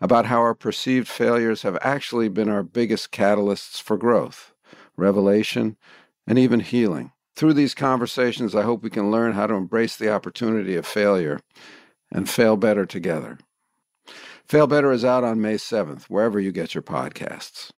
[0.00, 4.52] about how our perceived failures have actually been our biggest catalysts for growth,
[4.96, 5.76] revelation,
[6.26, 7.12] and even healing.
[7.36, 11.40] Through these conversations, I hope we can learn how to embrace the opportunity of failure
[12.10, 13.38] and fail better together.
[14.46, 17.70] Fail Better is out on May 7th, wherever you get your podcasts.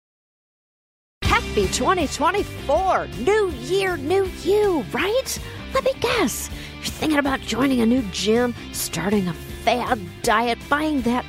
[1.22, 3.08] Happy 2024!
[3.18, 5.38] New year, new you, right?
[5.74, 6.48] Let me guess.
[6.76, 11.26] You're thinking about joining a new gym, starting a fad diet, buying that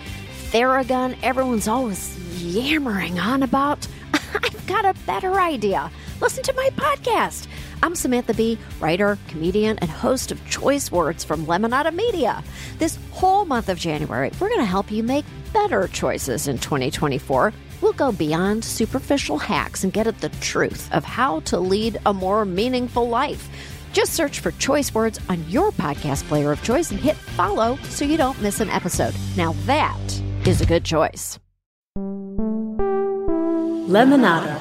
[0.53, 3.88] Theragun everyone's always yammering on about?
[4.13, 5.90] I've got a better idea.
[6.21, 7.48] Listen to my podcast.
[7.82, 12.43] I'm Samantha Bee, writer, comedian, and host of Choice Words from Lemonada Media.
[12.77, 17.51] This whole month of January, we're going to help you make better choices in 2024.
[17.81, 22.13] We'll go beyond superficial hacks and get at the truth of how to lead a
[22.13, 23.49] more meaningful life.
[23.91, 28.05] Just search for Choice Words on your podcast player of choice and hit follow so
[28.05, 29.15] you don't miss an episode.
[29.35, 29.98] Now that
[30.48, 31.40] is a good choice.
[33.88, 34.60] Lemonada.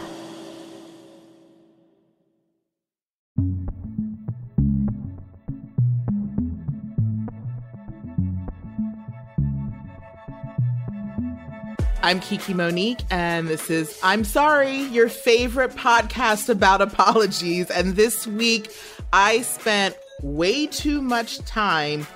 [12.04, 17.70] I'm Kiki Monique, and this is I'm Sorry, your favorite podcast about apologies.
[17.70, 18.70] And this week,
[19.12, 22.06] I spent way too much time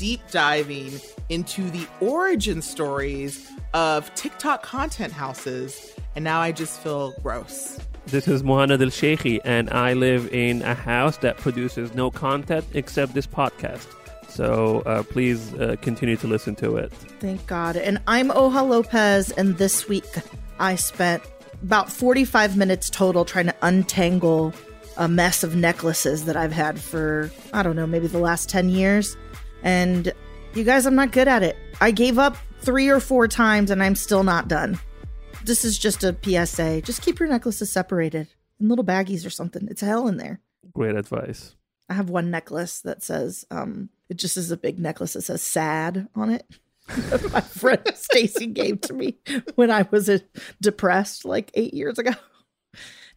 [0.00, 0.98] deep diving
[1.28, 7.78] into the origin stories of TikTok content houses, and now I just feel gross.
[8.06, 13.12] This is Mohanad Elshieky, and I live in a house that produces no content except
[13.12, 13.86] this podcast.
[14.26, 16.90] So uh, please uh, continue to listen to it.
[17.20, 17.76] Thank God.
[17.76, 20.06] And I'm Oha Lopez, and this week
[20.58, 21.22] I spent
[21.62, 24.54] about 45 minutes total trying to untangle
[24.96, 28.70] a mess of necklaces that I've had for, I don't know, maybe the last 10
[28.70, 29.14] years.
[29.62, 30.12] And
[30.54, 31.56] you guys, I'm not good at it.
[31.80, 34.78] I gave up three or four times and I'm still not done.
[35.44, 36.82] This is just a PSA.
[36.82, 38.28] Just keep your necklaces separated
[38.60, 39.66] in little baggies or something.
[39.70, 40.40] It's hell in there.
[40.72, 41.54] Great advice.
[41.88, 45.42] I have one necklace that says, um, it just is a big necklace that says
[45.42, 46.46] sad on it.
[47.32, 49.16] My friend Stacy gave to me
[49.54, 50.20] when I was a,
[50.60, 52.12] depressed like eight years ago.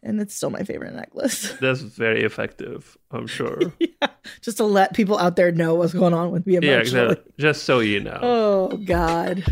[0.04, 1.52] And it's still my favorite necklace.
[1.60, 3.58] That's very effective, I'm sure.
[3.78, 4.08] yeah,
[4.42, 7.06] just to let people out there know what's going on with me emotionally.
[7.06, 7.32] Yeah, exactly.
[7.38, 8.20] Just so you know.
[8.44, 9.44] Oh, God.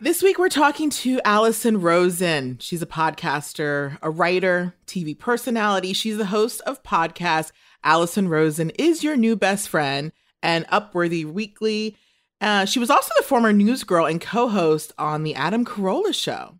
[0.00, 2.58] This week, we're talking to Alison Rosen.
[2.60, 5.92] She's a podcaster, a writer, TV personality.
[5.92, 7.52] She's the host of podcast
[7.84, 10.12] Alison Rosen is your new best friend
[10.42, 11.96] and Upworthy Weekly.
[12.40, 16.58] Uh, she was also the former newsgirl and co host on The Adam Carolla Show.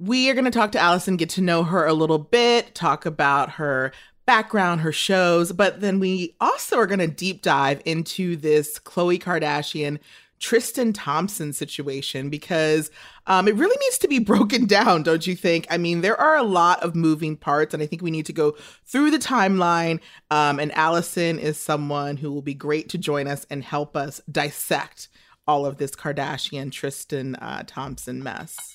[0.00, 3.06] We are going to talk to Alison, get to know her a little bit, talk
[3.06, 3.92] about her
[4.26, 9.22] background, her shows, but then we also are going to deep dive into this Khloe
[9.22, 10.00] Kardashian
[10.40, 12.90] Tristan Thompson situation because
[13.26, 15.66] um, it really needs to be broken down, don't you think?
[15.70, 18.32] I mean, there are a lot of moving parts, and I think we need to
[18.32, 20.00] go through the timeline.
[20.30, 24.20] Um, and Alison is someone who will be great to join us and help us
[24.30, 25.08] dissect
[25.46, 28.74] all of this Kardashian Tristan uh, Thompson mess.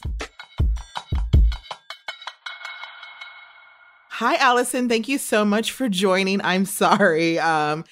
[4.20, 4.90] Hi, Alison.
[4.90, 6.42] Thank you so much for joining.
[6.44, 7.40] I'm sorry.
[7.40, 7.86] Um,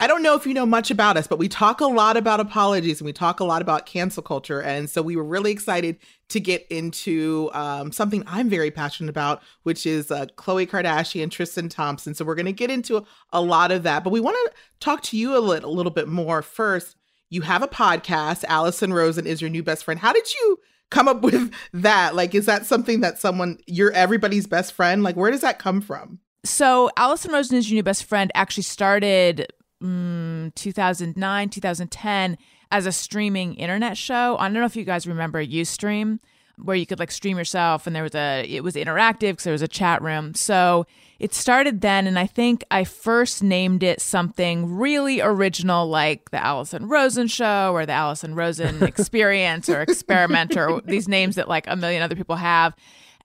[0.00, 2.40] I don't know if you know much about us, but we talk a lot about
[2.40, 4.62] apologies and we talk a lot about cancel culture.
[4.62, 5.98] And so we were really excited
[6.30, 11.30] to get into um, something I'm very passionate about, which is uh, Khloe Kardashian, and
[11.30, 12.14] Tristan Thompson.
[12.14, 15.02] So we're going to get into a lot of that, but we want to talk
[15.02, 16.96] to you a little, a little bit more first.
[17.28, 18.42] You have a podcast.
[18.48, 20.00] Alison Rosen is your new best friend.
[20.00, 20.60] How did you
[20.90, 22.14] come up with that?
[22.14, 25.02] Like, is that something that someone, you're everybody's best friend?
[25.02, 26.18] Like, where does that come from?
[26.44, 29.52] So, Alison Rosen is your new best friend actually started
[29.82, 32.38] mm, 2009, 2010
[32.70, 34.36] as a streaming internet show.
[34.38, 36.20] I don't know if you guys remember Ustream,
[36.62, 39.52] where you could like stream yourself and there was a, it was interactive because there
[39.52, 40.34] was a chat room.
[40.34, 40.86] So
[41.18, 42.06] it started then.
[42.06, 47.72] And I think I first named it something really original like the alison Rosen show
[47.72, 52.16] or the alison Rosen experience or experiment or these names that like a million other
[52.16, 52.74] people have.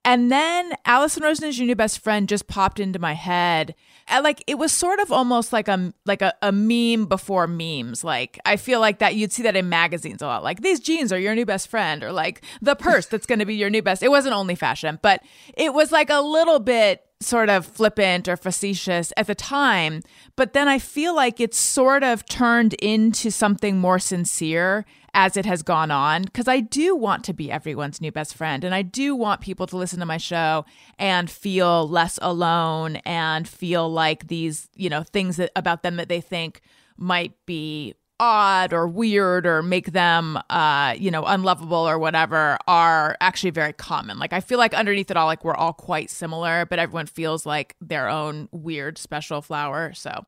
[0.04, 3.74] And then Alison Rosen is your new best friend just popped into my head.
[4.10, 8.04] Like it was sort of almost like a like a, a meme before memes.
[8.04, 10.44] Like I feel like that you'd see that in magazines a lot.
[10.44, 13.46] Like these jeans are your new best friend, or like the purse that's going to
[13.46, 14.02] be your new best.
[14.02, 15.22] It wasn't only fashion, but
[15.56, 20.02] it was like a little bit sort of flippant or facetious at the time.
[20.36, 24.84] But then I feel like it's sort of turned into something more sincere
[25.14, 28.64] as it has gone on because I do want to be everyone's new best friend
[28.64, 30.64] and I do want people to listen to my show
[30.98, 36.08] and feel less alone and feel like these, you know, things that about them that
[36.08, 36.60] they think
[36.96, 43.16] might be odd or weird or make them uh you know unlovable or whatever are
[43.20, 44.18] actually very common.
[44.18, 47.44] Like i feel like underneath it all like we're all quite similar but everyone feels
[47.44, 49.92] like their own weird special flower.
[49.94, 50.24] So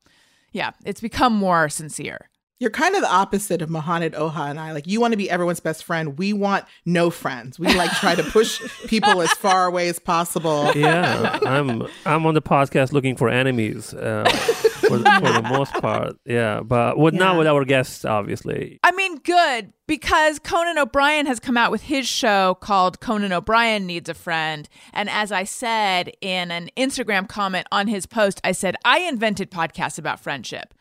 [0.52, 4.72] yeah it's become more sincere You're kind of the opposite of Mohanad Oha and I.
[4.72, 6.18] Like, you want to be everyone's best friend.
[6.18, 7.58] We want no friends.
[7.58, 10.72] We like try to push people as far away as possible.
[10.74, 14.24] yeah, I'm I'm on the podcast looking for enemies uh,
[14.80, 16.16] for, the, for the most part.
[16.24, 18.80] Yeah, but with not with our guests, obviously.
[18.82, 23.86] I mean, good because Conan O'Brien has come out with his show called Conan O'Brien
[23.86, 24.66] Needs a Friend.
[24.94, 29.50] And as I said in an Instagram comment on his post, I said, I invented
[29.50, 30.72] podcasts about friendship.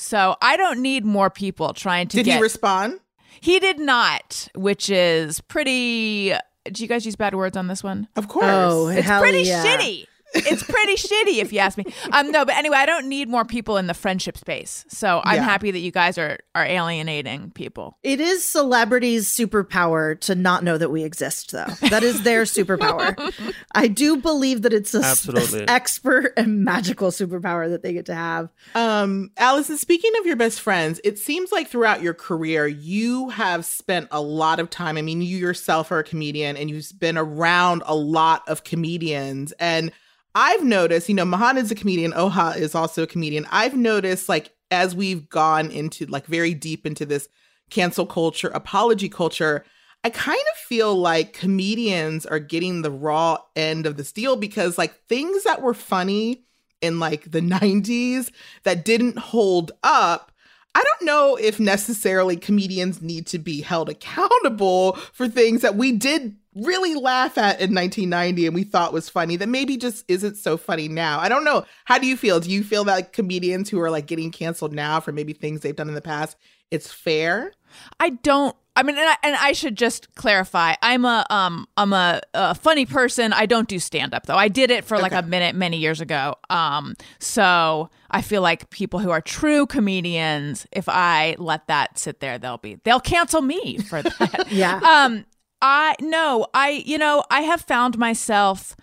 [0.00, 2.36] So I don't need more people trying to Did get.
[2.36, 3.00] he respond?
[3.40, 6.32] He did not, which is pretty.
[6.64, 8.08] Do you guys use bad words on this one?
[8.16, 8.44] Of course.
[8.46, 9.64] Oh, It's hell pretty yeah.
[9.64, 10.06] shitty.
[10.34, 11.84] It's pretty shitty if you ask me.
[12.12, 14.84] Um, no, but anyway, I don't need more people in the friendship space.
[14.88, 15.42] So I'm Yeah.
[15.44, 17.96] happy that you guys are are alienating people.
[18.02, 21.66] It is celebrities' superpower to not know that we exist, though.
[21.88, 23.54] That is their superpower.
[23.74, 25.68] I do believe that it's a s- Absolutely.
[25.68, 28.48] expert and magical superpower that they get to have.
[28.74, 33.64] Um, Alison, speaking of your best friends, it seems like throughout your career, you have
[33.64, 34.96] spent a lot of time.
[34.96, 39.52] I mean, you yourself are a comedian and you've been around a lot of comedians.
[39.58, 39.92] And
[40.34, 43.46] I've noticed, you know, Mahan is a comedian, Oha is also a comedian.
[43.50, 47.28] I've noticed, like, as we've gone into, like, very deep into this
[47.70, 49.64] cancel culture, apology culture,
[50.02, 54.78] I kind of feel like comedians are getting the raw end of this deal because,
[54.78, 56.44] like, things that were funny
[56.80, 58.30] in like the 90s
[58.64, 60.29] that didn't hold up.
[60.74, 65.92] I don't know if necessarily comedians need to be held accountable for things that we
[65.92, 70.36] did really laugh at in 1990 and we thought was funny that maybe just isn't
[70.36, 71.18] so funny now.
[71.18, 71.64] I don't know.
[71.84, 72.40] How do you feel?
[72.40, 75.60] Do you feel that like, comedians who are like getting canceled now for maybe things
[75.60, 76.36] they've done in the past,
[76.70, 77.52] it's fair?
[77.98, 78.56] I don't.
[78.80, 80.72] I mean, and I, and I should just clarify.
[80.80, 83.34] I'm a um I'm a, a funny person.
[83.34, 84.36] I don't do stand up though.
[84.36, 86.36] I did it for like a minute many years ago.
[86.48, 92.20] Um, so I feel like people who are true comedians, if I let that sit
[92.20, 94.46] there, they'll be they'll cancel me for that.
[94.50, 94.78] Yeah.
[94.78, 95.26] um,
[95.60, 98.74] I no, I you know I have found myself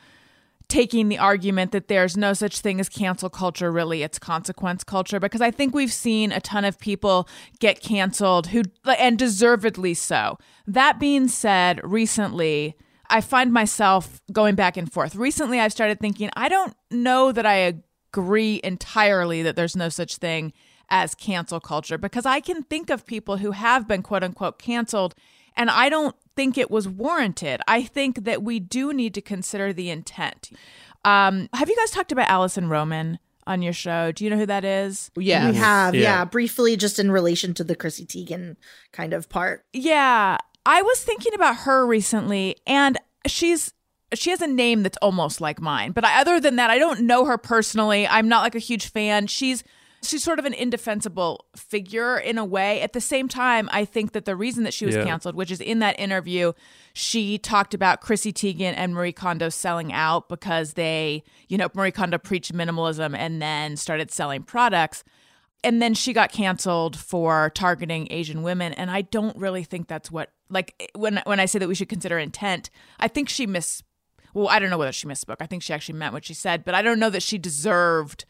[0.70, 5.20] taking the argument that there's no such thing as cancel culture really it's consequence culture.
[5.20, 7.28] Because i think we've seen a ton of people
[7.60, 8.64] get canceled who
[8.98, 10.38] and deservedly so.
[10.66, 12.76] That being said recently
[13.10, 15.16] i find myself going back and forth.
[15.16, 17.82] Recently i've started thinking i don't know that i
[18.14, 20.54] agree entirely that there's no such thing
[20.90, 21.98] as cancel culture.
[21.98, 25.16] Because i can think of people who have been quote unquote canceled
[25.58, 27.60] and I don't think it was warranted.
[27.68, 30.52] I think that we do need to consider the intent.
[31.04, 34.12] Um, have you guys talked about Alison Roman on your show?
[34.14, 35.12] Do you know who that is?
[35.18, 35.50] Yeah.
[35.50, 36.02] We have, Yeah.
[36.02, 36.26] yeah.
[36.26, 38.56] briefly just in relation to the Chrissy Teigen
[38.94, 39.66] kind of part.
[39.74, 43.74] Yeah, I was thinking about her recently, and she's
[44.14, 45.92] she has a name that's almost like mine.
[45.92, 48.08] But I, other than that, I don't know her personally.
[48.08, 49.28] I'm not like a huge fan.
[49.28, 49.64] She's
[50.04, 52.82] she's sort of an indefensible figure in a way.
[52.82, 55.04] At the same time, I think that the reason that she was Yeah.
[55.04, 56.54] canceled, which is in that interview,
[56.94, 61.92] she talked about Chrissy Teigen and Marie Kondo selling out because they, you know, Marie
[61.92, 65.04] Kondo preached minimalism and then started selling products
[65.64, 70.12] and then she got canceled for targeting Asian women and I don't really think that's
[70.12, 73.82] what like when when I say that we should consider intent I think she miss
[74.36, 76.64] well I don't know whether she misspoke I think she actually meant what she said
[76.64, 78.24] but I don't know that she deserved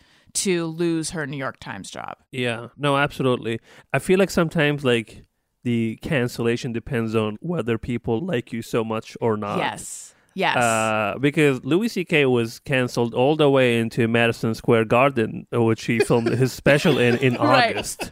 [0.44, 3.60] to lose her New York Times job Yeah, no, absolutely.
[3.94, 5.24] I feel like sometimes like
[5.64, 9.58] the cancellation depends on whether people like you so much or not.
[9.58, 12.26] yes yes Uh, because Louis C.K.
[12.28, 16.98] was canceled all the way into Madison Square Garden, uh, which he filmed his special
[17.00, 17.72] in in Right.
[17.76, 18.12] August.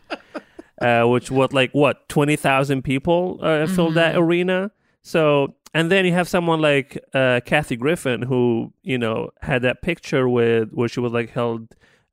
[0.82, 3.96] Uh, which what like what twenty thousand people uh, filled Mm-hmm.
[3.96, 4.72] that arena.
[5.04, 9.82] So and then you have someone like uh, Kathy Griffin who you know had that
[9.82, 11.62] picture with where she was like held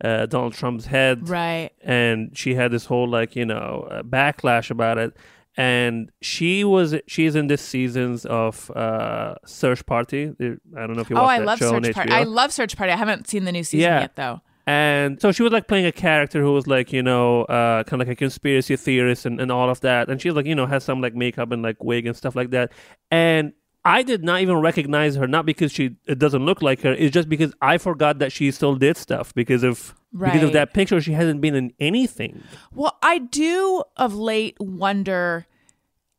[0.03, 4.71] uh, Donald Trump's head right and she had this whole like you know uh, backlash
[4.71, 5.17] about it
[5.57, 10.33] and she was she's in this seasons of uh Search Party.
[10.41, 12.11] I don't know if you Oh, watched I love Search Party.
[12.13, 12.93] I love Search Party.
[12.93, 14.01] I haven't seen the new season Yeah.
[14.01, 14.41] yet, though.
[14.67, 18.01] And so she was like playing a character who was like, you know, uh, kind
[18.01, 20.09] of like a conspiracy theorist and, and all of that.
[20.09, 22.51] And she's like, you know, has some like makeup and like wig and stuff like
[22.51, 22.73] that.
[23.11, 23.53] And
[23.85, 26.93] I did not even recognize her, not because she it doesn't look like her.
[26.93, 30.73] It's just because I forgot that she still did stuff because of because of that
[30.73, 31.01] picture.
[31.01, 32.43] She hasn't been in anything.
[32.73, 35.47] Well, I do of late wonder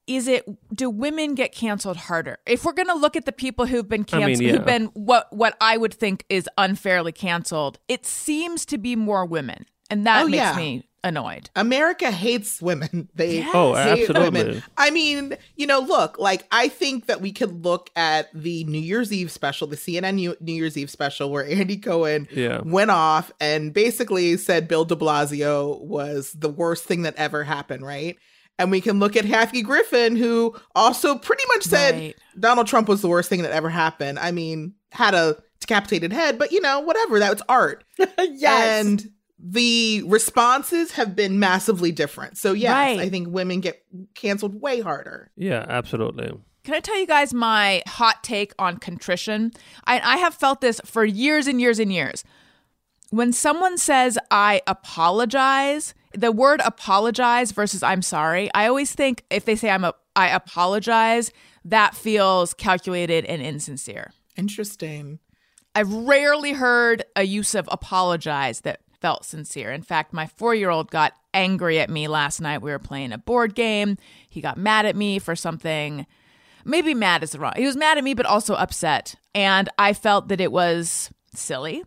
[0.05, 2.38] is it do women get canceled harder?
[2.46, 4.51] If we're going to look at the people who've been I mean, canceled yeah.
[4.53, 9.25] who've been what what I would think is unfairly canceled, it seems to be more
[9.25, 9.65] women.
[9.89, 10.55] And that Oh, makes yeah.
[10.58, 11.50] me annoyed.
[11.55, 13.10] America hates women.
[13.15, 13.51] They Yes.
[13.53, 14.43] Oh, hate absolutely.
[14.43, 14.63] women.
[14.77, 18.79] I mean, you know, look, like I think that we could look at the New
[18.79, 22.62] Year's Eve special, the CNN New New Year's Eve special, where Andy Cohen Yeah.
[22.63, 27.86] went off and basically said Bill De Blasio was the worst thing that ever happened,
[27.86, 28.17] right?
[28.60, 32.15] And we can look at Kathy Griffin, who also pretty much said Right.
[32.39, 34.19] Donald Trump was the worst thing that ever happened.
[34.19, 37.19] I mean, had a decapitated head, but you know, whatever.
[37.19, 37.83] That was art.
[38.19, 38.86] yes.
[38.86, 39.10] And
[39.45, 42.38] the responses have been massively different.
[42.38, 43.00] So yes, Right.
[43.00, 43.83] I think women get
[44.15, 45.29] canceled way harder.
[45.35, 46.31] Yeah, absolutely.
[46.63, 49.51] Can I tell you guys my hot take on contrition?
[49.85, 52.23] I, I have felt this for years and years and years.
[53.09, 59.43] When someone says, I apologize, the word apologize versus I'm sorry, I always think if
[59.43, 61.31] they say I'm a, I apologize,
[61.65, 64.13] that feels calculated and insincere.
[64.38, 65.19] Interesting.
[65.75, 69.74] I've rarely heard a use of apologize that felt sincere.
[69.74, 72.62] In fact, my four year old got angry at me last night.
[72.62, 73.98] We were playing a board game.
[74.29, 76.07] He got mad at me for something.
[76.63, 77.51] Maybe mad is the wrong.
[77.57, 79.15] He was mad at me, but also upset.
[79.36, 81.83] And I felt that it was silly,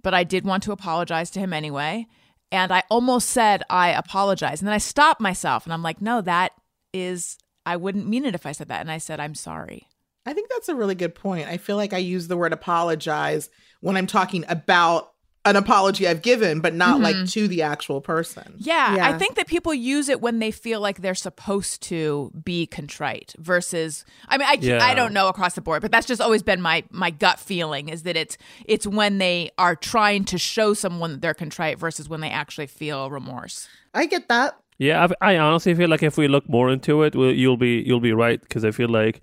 [0.00, 2.06] but I did want to apologize to him anyway.
[2.52, 4.60] And I almost said, I apologize.
[4.60, 6.52] And then I stopped myself and I'm like, no, that
[6.92, 7.36] is,
[7.66, 8.80] I wouldn't mean it if I said that.
[8.80, 9.88] And I said, I'm sorry.
[10.24, 11.48] I think that's a really good point.
[11.48, 13.50] I feel like I use the word apologize
[13.80, 15.10] when I'm talking about
[15.46, 17.24] an apology I've given, but not like mm-hmm.
[17.24, 18.54] to the actual person.
[18.58, 19.08] Yeah, Yeah.
[19.08, 23.34] I think that people use it when they feel like they're supposed to be contrite
[23.38, 24.84] versus I mean I Yeah.
[24.84, 27.88] I don't know across the board, but that's just always been my my gut feeling
[27.88, 32.08] is that it's it's when they are trying to show someone that they're contrite versus
[32.08, 33.68] when they actually feel remorse.
[33.94, 34.58] I get that.
[34.76, 37.82] Yeah, I, I honestly feel like if we look more into it, well, you'll be
[37.86, 39.20] you'll be right because I feel like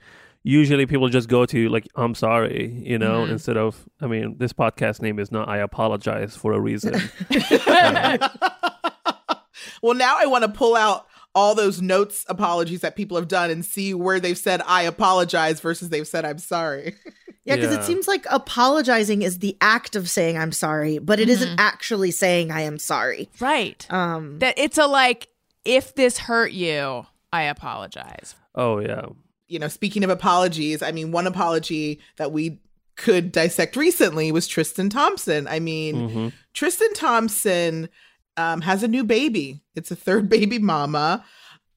[0.48, 3.34] usually people just go to like I'm sorry, you know, Mm-hmm.
[3.34, 6.94] instead of I mean this podcast name is not I apologize for a reason.
[9.82, 13.52] Well, now I want to pull out all those notes apologies that people have done
[13.52, 16.96] and see where they've said I apologize versus they've said I'm sorry.
[17.46, 17.80] Yeah, because Yeah.
[17.80, 21.56] it seems like apologizing is the act of saying I'm sorry, but it Mm-hmm.
[21.56, 23.30] not actually saying I am sorry.
[23.40, 23.88] Right.
[23.90, 25.30] Um, That it's a like
[25.64, 28.36] if this hurt you, I apologize.
[28.56, 29.06] oh yeah,
[29.48, 32.60] you know, speaking of apologies, I mean, one apology that we
[32.96, 35.48] could dissect recently was Tristan Thompson.
[35.48, 36.34] I mean, Mhm.
[36.54, 37.90] Tristan Thompson
[38.38, 39.62] um, has a new baby.
[39.76, 41.24] It's a third baby mama,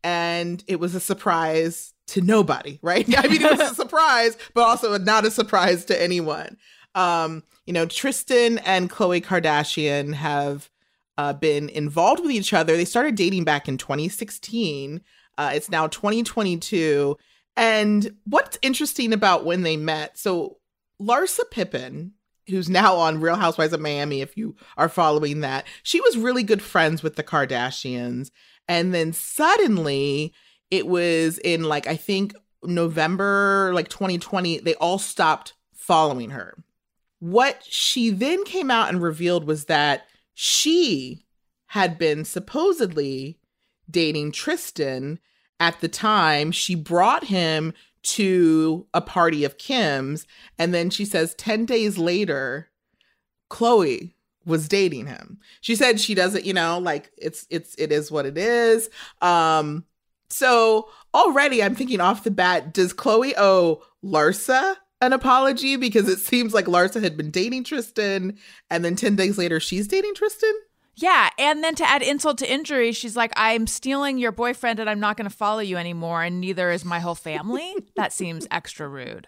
[0.04, 3.06] and it was a surprise to nobody, right?
[3.18, 6.56] I mean, it was a surprise, but also not a surprise to anyone.
[6.94, 10.68] Um, you know, Tristan and Khloe Kardashian have
[11.16, 12.76] uh, been involved with each other.
[12.76, 15.02] They started dating back in 2016.
[15.38, 17.16] Uh, it's now 2022.
[17.56, 20.58] And what's interesting about when they met, so
[21.00, 22.12] Larsa Pippen,
[22.48, 26.42] who's now on Real Housewives of Miami, if you are following that, she was really
[26.42, 28.30] good friends with the Kardashians.
[28.68, 30.32] And then suddenly
[30.70, 36.56] it was in like, I think November, like 2020, they all stopped following her.
[37.18, 41.24] What she then came out and revealed was that she
[41.66, 43.38] had been supposedly
[43.90, 45.18] dating Tristan
[45.60, 46.50] at the time.
[46.50, 50.26] She brought him to a party of Kim's.
[50.58, 52.70] And then she says 10 days later,
[53.50, 54.14] Khloe
[54.46, 55.38] was dating him.
[55.60, 58.88] She said she doesn't, you know, like it's it's it is what it is.
[59.20, 59.84] Um
[60.30, 66.18] so already I'm thinking off the bat, does Khloe owe Larsa an apology because it
[66.18, 68.38] seems like Larsa had been dating Tristan
[68.70, 70.54] and then 10 days later she's dating Tristan?
[71.00, 74.88] Yeah, and then to add insult to injury, she's like, "I'm stealing your boyfriend, and
[74.90, 78.46] I'm not going to follow you anymore, and neither is my whole family." that seems
[78.50, 79.26] extra rude.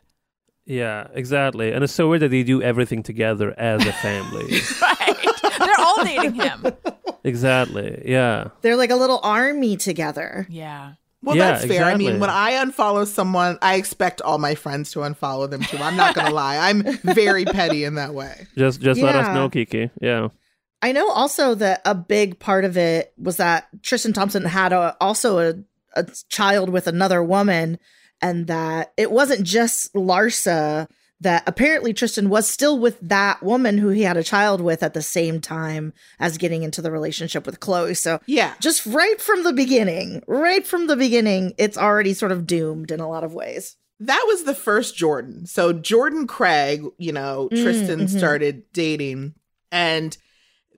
[0.67, 1.73] yeah, exactly.
[1.73, 4.61] And it's so weird that they do everything together as a family.
[4.83, 5.17] Right?
[5.59, 6.67] They're all dating him.
[7.25, 8.03] exactly.
[8.07, 8.49] Yeah.
[8.63, 10.47] they're like a little army together.
[10.51, 10.95] Yeah.
[11.23, 11.85] Well, Yeah, that's fair.
[11.85, 15.77] I mean, when I unfollow someone, I expect all my friends to unfollow them too.
[15.79, 16.59] I'm not going to lie.
[16.59, 18.47] I'm very petty in that way.
[18.57, 19.91] Just just let us know, Kiki.
[20.01, 20.29] Yeah.
[20.83, 24.97] I know also that a big part of it was that Tristan Thompson had a,
[25.01, 25.55] also a,
[25.95, 27.79] a child with another woman
[28.21, 30.89] and that it wasn't just Larsa
[31.21, 34.93] that apparently Tristan was still with that woman who he had a child with at
[34.93, 37.97] the same time as getting into the relationship with Khloe.
[37.97, 38.55] So, Yeah.
[38.59, 42.99] just right from the beginning, right from the beginning, it's already sort of doomed in
[42.99, 43.77] a lot of ways.
[44.01, 45.47] That was the first Jordan.
[45.47, 48.19] So Jordan Craig, you know, Mm, Tristan mhm.
[48.19, 49.35] started dating
[49.71, 50.17] and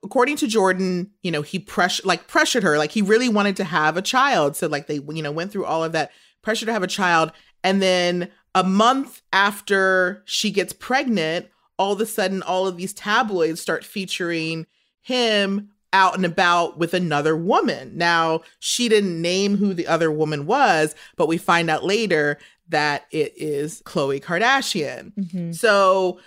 [0.05, 3.63] according to Jordan, you know, he pressure like pressured her like he really wanted to
[3.63, 4.55] have a child.
[4.55, 7.31] So like they you know went through all of that pressure to have a child
[7.63, 11.47] and then a month after she gets pregnant,
[11.77, 14.67] all of a sudden all of these tabloids start featuring
[15.01, 17.97] him out and about with another woman.
[17.97, 22.37] Now, she didn't name who the other woman was, but we find out later
[22.69, 25.13] that it is Khloe Kardashian.
[25.15, 25.51] Mm-hmm.
[25.53, 26.19] So,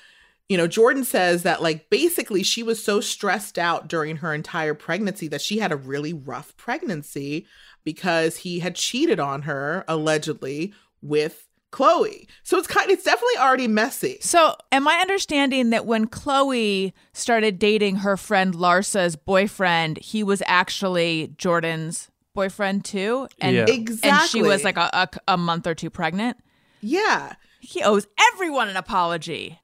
[0.49, 4.75] you know, Jordan says that, like, basically she was so stressed out during her entire
[4.75, 7.47] pregnancy that she had a really rough pregnancy
[7.85, 12.27] because he had cheated on her, allegedly, with Khloe.
[12.45, 14.17] So it's kind it's definitely already messy.
[14.23, 20.43] So, am I understanding that when Khloe started dating her friend Larsa's boyfriend, he was
[20.47, 23.29] actually Jordan's boyfriend too?
[23.39, 23.67] And, Yeah.
[24.03, 26.39] and she was like a, a, a month or two pregnant?
[26.81, 27.35] Yeah.
[27.61, 29.61] He owes everyone an apology.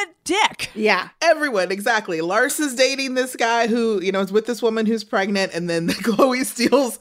[0.00, 0.70] What a dick.
[0.74, 1.10] Yeah.
[1.20, 2.22] Everyone, exactly.
[2.22, 5.68] Lars is dating this guy who, you know, is with this woman who's pregnant, and
[5.68, 6.98] then Khloe steals,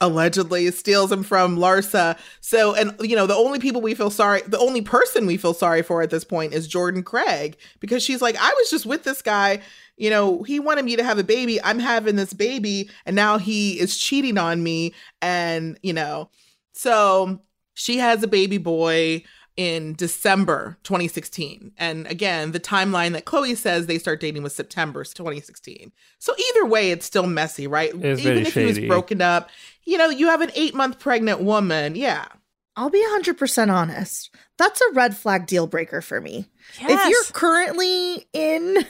[0.00, 2.18] allegedly steals him from Larsa.
[2.40, 5.52] So, and, you know, the only people we feel sorry, the only person we feel
[5.52, 9.04] sorry for at this point is Jordan Craig, because she's like, I was just with
[9.04, 9.60] this guy.
[9.98, 11.62] You know, he wanted me to have a baby.
[11.62, 14.94] I'm having this baby, and now he is cheating on me.
[15.20, 16.30] And, you know,
[16.72, 17.42] so
[17.74, 19.24] she has a baby boy
[19.56, 21.72] in December 2016.
[21.78, 25.92] And again, the timeline that Khloe says they start dating was September 2016.
[26.18, 27.90] So either way, it's still messy, right?
[27.94, 29.50] It's Even very if he was broken up,
[29.84, 31.94] you know, you have an eight month pregnant woman.
[31.94, 32.26] Yeah.
[32.76, 34.34] I'll be 100% honest.
[34.58, 36.46] That's a red flag deal breaker for me.
[36.80, 38.84] If you're currently in,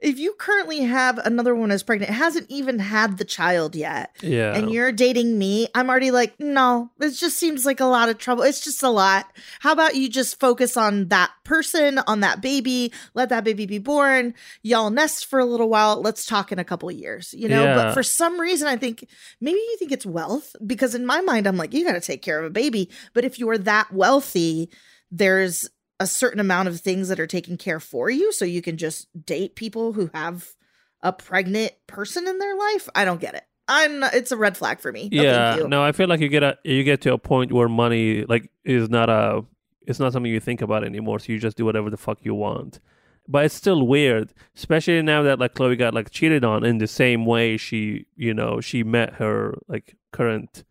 [0.00, 4.54] if you currently have another one as pregnant, hasn't even had the child yet, Yeah.
[4.54, 8.18] and you're dating me, I'm already like, no, this just seems like a lot of
[8.18, 8.42] trouble.
[8.42, 9.30] It's just a lot.
[9.60, 13.78] How about you just focus on that person, on that baby, let that baby be
[13.78, 16.00] born, y'all nest for a little while.
[16.02, 17.64] Let's talk in a couple years, you know?
[17.64, 17.74] Yeah.
[17.76, 19.06] But for some reason, I think
[19.40, 22.22] maybe you think it's wealth because in my mind, I'm like, you got to take
[22.22, 22.90] care of a baby.
[23.14, 24.70] But if you are that wealthy,
[25.10, 28.32] there's a certain amount of things that are taken care for you.
[28.32, 30.54] So you can just date people who have
[31.02, 32.88] a pregnant person in their life.
[32.94, 33.44] I don't get it.
[33.68, 35.08] I'm not, it's a red flag for me.
[35.10, 35.56] Yeah.
[35.56, 35.68] you.
[35.68, 38.50] No, I feel like you get a you get to a point where money like
[38.64, 39.44] is not a
[39.86, 41.18] it's not something you think about anymore.
[41.18, 42.80] So you just do whatever the fuck you want.
[43.28, 46.86] But it's still weird, especially now that like Khloe got like cheated on in the
[46.86, 50.64] same way she you know she met her like current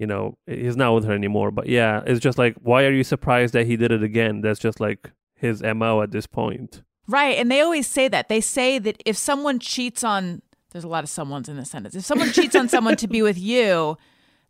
[0.00, 1.50] you know he's not with her anymore.
[1.52, 4.40] But yeah, it's just like why are you surprised that he did it again?
[4.40, 6.82] That's just like his mo at this point.
[7.06, 7.36] Right.
[7.38, 8.28] And they always say that.
[8.28, 11.94] They say that if someone cheats on, there's a lot of someone's in the sentence.
[11.96, 13.96] If someone cheats on someone to be with you,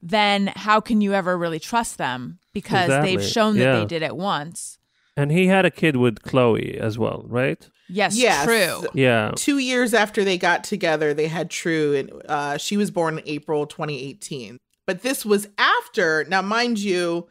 [0.03, 2.39] then how can you ever really trust them?
[2.53, 3.79] Because they've shown that Yeah.
[3.81, 4.79] they did it once.
[5.17, 7.67] And he had a kid with Khloe as well, right?
[7.89, 8.45] Yes, Yes.
[8.45, 8.87] true.
[8.95, 9.33] Yeah.
[9.37, 13.25] Two years after they got together, they had True, and uh, she was born in
[13.27, 14.59] April 2018.
[14.91, 17.29] But this was after, now, mind you,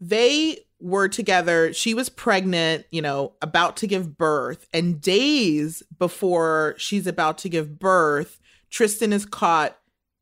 [0.00, 1.72] they were together.
[1.72, 4.66] She was pregnant, you know, about to give birth.
[4.74, 9.78] And days before she's about to give birth, Tristan is caught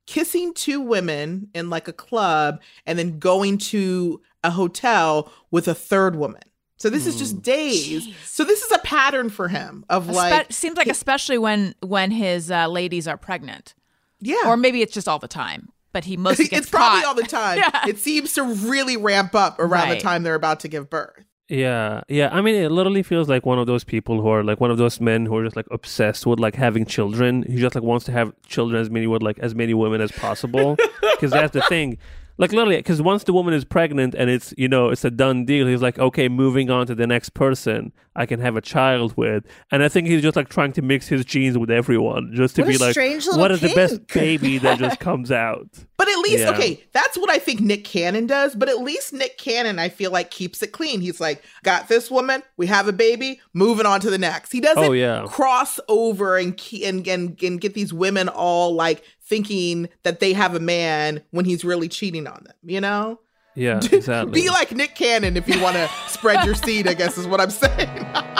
[0.06, 5.74] kissing two women in like a club and then going to a hotel with a
[5.74, 6.42] third woman.
[6.76, 8.08] So this is just days.
[8.08, 8.14] Jeez.
[8.26, 12.10] So this is a pattern for him of Espe- like seems like especially when when
[12.10, 13.74] his uh, ladies are pregnant,
[14.20, 14.36] yeah.
[14.44, 15.70] or maybe it's just all the time.
[15.92, 17.08] But he mostly gets it's probably caught.
[17.08, 17.58] all the time.
[17.74, 17.88] Yeah.
[17.88, 19.94] It seems to really ramp up around Right.
[19.98, 21.24] the time they're about to give birth.
[21.48, 22.28] Yeah, yeah.
[22.30, 24.78] I mean, it literally feels like one of those people who are like one of
[24.78, 27.42] those men who are just like obsessed with like having children.
[27.42, 30.12] He just like wants to have children as many with like as many women as
[30.12, 30.76] possible.
[31.20, 31.98] Because that's the thing.
[32.40, 35.44] Like literally, because once the woman is pregnant and it's you know it's a done
[35.44, 39.16] deal, he's like, okay, moving on to the next person I can have a child
[39.16, 39.44] with.
[39.70, 42.62] And I think he's just like trying to mix his genes with everyone, just to
[42.62, 45.68] What be like, what is the best baby that just comes out?
[45.98, 46.50] But at least, Yeah.
[46.52, 48.54] okay, that's what I think Nick Cannon does.
[48.54, 51.02] But at least Nick Cannon, I feel like, keeps it clean.
[51.02, 54.50] He's like, got this woman, we have a baby, moving on to the next.
[54.50, 55.26] He doesn't Oh, yeah.
[55.28, 60.54] cross over and, and, and, and get these women all like thinking that they have
[60.54, 63.20] a man when he's really cheating on them, you know?
[63.54, 64.42] Yeah, exactly.
[64.42, 67.40] Be like Nick Cannon if you want to spread your seed, I guess is what
[67.40, 67.88] I'm saying.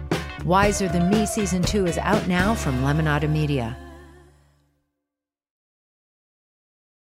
[0.45, 3.77] Wiser Than Me Season 2 is out now from Lemonada Media.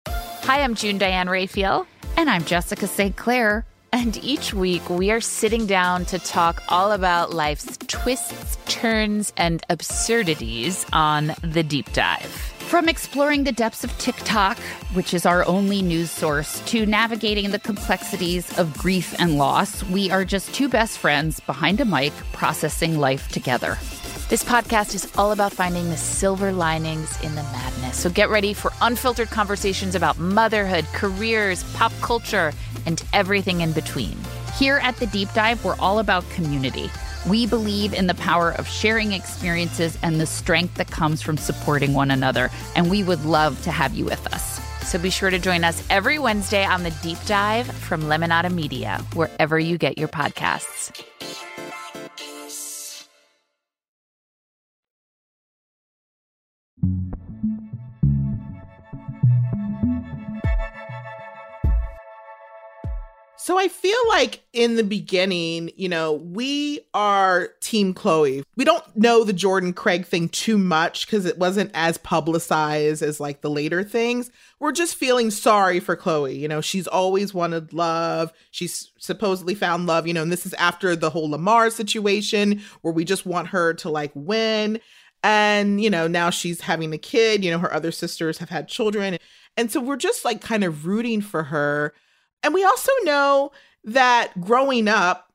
[0.08, 1.86] Hi, I'm June Diane Raphael.
[2.16, 3.14] And I'm Jessica St.
[3.14, 3.66] Clair.
[3.92, 9.62] And each week we are sitting down to talk all about life's twists, turns, and
[9.68, 12.55] absurdities on The Deep Dive.
[12.66, 14.58] From exploring the depths of TikTok,
[14.92, 20.10] which is our only news source, to navigating the complexities of grief and loss, we
[20.10, 23.78] are just two best friends behind a mic processing life together.
[24.28, 27.96] This podcast is all about finding the silver linings in the madness.
[27.98, 32.52] So get ready for unfiltered conversations about motherhood, careers, pop culture,
[32.84, 34.18] and everything in between.
[34.58, 36.90] Here at The Deep Dive, we're all about community.
[37.26, 41.92] We believe in the power of sharing experiences and the strength that comes from supporting
[41.92, 44.60] one another, and we would love to have you with us.
[44.88, 49.04] So be sure to join us every Wednesday on the Deep Dive from Lemonada Media,
[49.14, 50.92] wherever you get your podcasts.
[63.46, 68.42] So I feel like in the beginning, you know, we are Team Khloe.
[68.56, 73.20] We don't know the Jordan Craig thing too much because it wasn't as publicized as
[73.20, 74.32] like the later things.
[74.58, 76.36] We're just feeling sorry for Khloe.
[76.36, 78.32] You know, she's always wanted love.
[78.50, 82.92] She's supposedly found love, you know, and this is after the whole Lamar situation where
[82.92, 84.80] we just want her to like win.
[85.22, 88.66] And, you know, now she's having a kid, you know, her other sisters have had
[88.66, 89.18] children.
[89.56, 91.94] And so we're just like kind of rooting for her
[92.46, 93.50] and we also know
[93.84, 95.32] that growing up,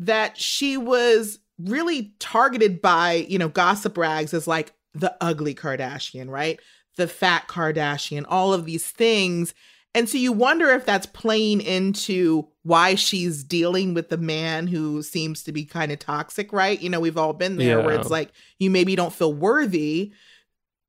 [0.00, 6.28] that she was really targeted by, you know, gossip rags as like the ugly Kardashian,
[6.28, 6.58] right?
[6.96, 9.54] The fat Kardashian, all of these things.
[9.94, 15.02] And so you wonder if that's playing into why she's dealing with the man who
[15.02, 16.80] seems to be kind of toxic, right?
[16.80, 17.86] You know, we've all been there Yeah.
[17.86, 20.12] where it's like you maybe don't feel worthy.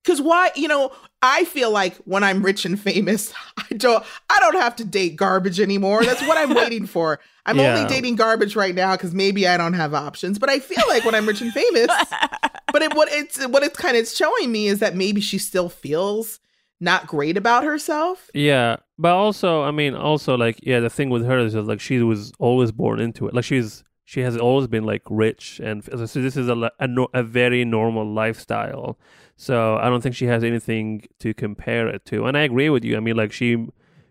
[0.04, 4.40] Cause why, you know, I feel like when I'm rich and famous, I don't I
[4.40, 6.04] don't have to date garbage anymore.
[6.04, 7.20] That's what I'm waiting for.
[7.46, 7.76] I'm Yeah.
[7.76, 10.40] only dating garbage right now because maybe I don't have options.
[10.40, 11.88] But I feel like when I'm rich and famous,
[12.74, 15.70] but it, what it's what it's kind of showing me is that maybe she still
[15.70, 16.40] feels
[16.80, 18.32] not great about herself.
[18.34, 21.80] Yeah, but also, I mean, also like, yeah, the thing with her is that, like
[21.80, 23.36] she was always born into it.
[23.36, 27.22] Like she's she has always been like rich, and so this is a a, a
[27.24, 28.98] very normal lifestyle.
[29.42, 32.26] So I don't think she has anything to compare it to.
[32.26, 32.96] And I agree with you.
[32.96, 33.66] I mean, like she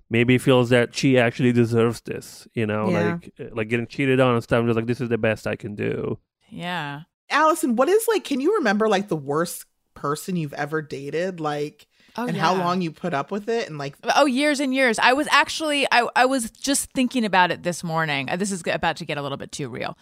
[0.09, 2.49] maybe feels that she actually deserves this.
[2.53, 3.13] You know, Yeah.
[3.13, 4.59] like uh, like getting cheated on and stuff.
[4.59, 6.19] And just like this is the best I can do.
[6.49, 7.03] Yeah.
[7.31, 8.25] Alison, what is like?
[8.25, 11.39] Can you remember like the worst person you've ever dated?
[11.39, 13.69] Like, Oh, and how long you put up with it?
[13.69, 14.99] And like, Oh, years and years.
[14.99, 18.29] I was actually, I, I was just thinking about it this morning.
[18.29, 19.97] Uh, This is about to get a little bit too real.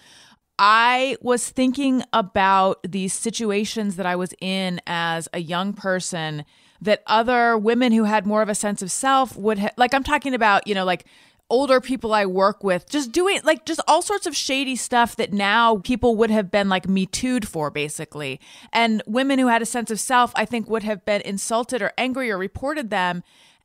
[0.59, 6.45] I was thinking about these situations that I was in as a young person
[6.81, 10.05] that other women who had more of a sense of self would ha- like I'm
[10.05, 11.05] talking about, you know, like
[11.51, 15.33] older people I work with just doing like just all sorts of shady stuff that
[15.33, 18.41] now people would have been like me too'd for basically.
[18.73, 21.93] And women who had a sense of self I think would have been insulted or
[21.97, 23.23] angry or reported them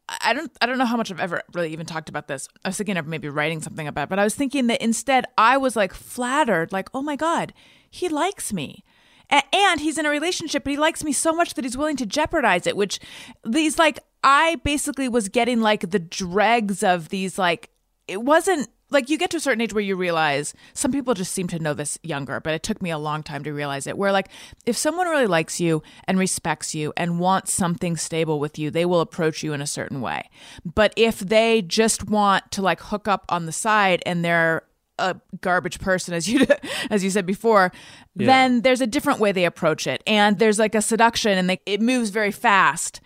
[0.09, 2.47] I don't I don't know how much I've ever really even talked about this.
[2.65, 5.25] I was thinking of maybe writing something about it, but I was thinking that instead
[5.37, 7.53] I was like flattered, like, oh my God,
[7.89, 8.83] he likes me.
[9.31, 11.95] A- and he's in a relationship, but he likes me so much that he's willing
[11.97, 12.99] to jeopardize it, which
[13.45, 17.69] these like I basically was getting like the dregs of these like
[18.07, 21.33] it wasn't like you get to a certain age where you realize some people just
[21.33, 23.97] seem to know this younger, but it took me a long time to realize it.
[23.97, 24.29] Where like
[24.65, 28.85] if someone really likes you and respects you and wants something stable with you, they
[28.85, 30.29] will approach you in a certain way.
[30.63, 34.63] But if they just want to like hook up on the side and they're
[34.99, 36.45] a garbage person as you
[36.91, 37.71] as you said before
[38.15, 41.59] then there's a different way they approach it and there's like a seduction and they,
[41.65, 43.01] it moves very fast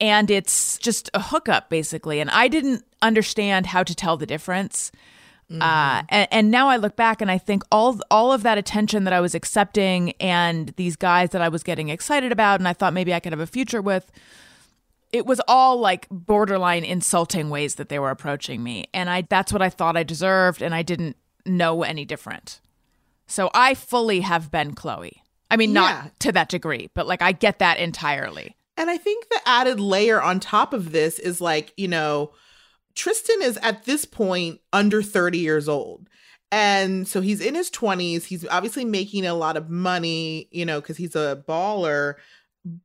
[0.00, 4.92] and it's just a hookup basically and i didn't understand how to tell the difference
[5.60, 9.04] uh, and, and now I look back and I think all all of that attention
[9.04, 12.72] that I was accepting and these guys that I was getting excited about and I
[12.72, 14.10] thought maybe I could have a future with,
[15.12, 19.52] it was all like borderline insulting ways that they were approaching me, and I that's
[19.52, 22.60] what I thought I deserved, and I didn't know any different.
[23.26, 25.12] So I fully have been Khloe.
[25.50, 25.80] I mean, Yeah.
[25.80, 28.56] not to that degree, but like I get that entirely.
[28.76, 32.32] And I think the added layer on top of this is like, you know,
[32.94, 36.08] Tristan is at this point under 30 years old.
[36.50, 38.24] And so he's in his 20s.
[38.24, 42.14] He's obviously making a lot of money, you know, because he's a baller.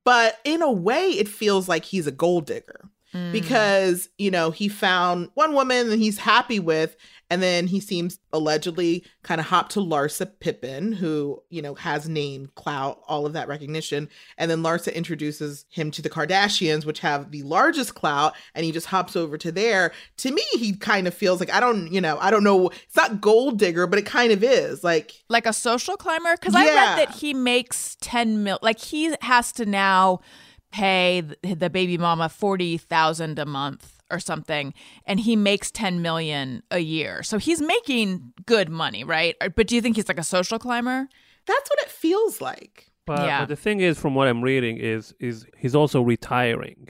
[0.03, 3.31] But in a way, it feels like he's a gold digger Mm.
[3.31, 6.97] because, you know, he found one woman that he's happy with.
[7.29, 12.07] And then he seems allegedly kind of hop to Larsa Pippen, who, you know, has
[12.07, 14.07] name, clout, all of that recognition.
[14.37, 18.71] And then Larsa introduces him to the Kardashians, which have the largest clout, and he
[18.71, 19.91] just hops over to there.
[20.17, 22.69] To me, he kind of feels like I don't, you know, I don't know.
[22.69, 24.83] It's not gold digger, but it kind of is.
[24.83, 26.95] Like, like a social climber because i Yeah.
[26.95, 30.19] read that he makes 10 mil like he has to now
[30.71, 34.73] pay the baby mama 40,000 a month or something
[35.05, 39.67] and he makes 10 million a year so he's making good money right uh, but
[39.67, 41.07] do you think he's like a social climber
[41.47, 42.91] that's what it feels like.
[43.05, 43.39] But, Yeah.
[43.39, 46.89] but the thing is, from what I'm reading, is is he's also retiring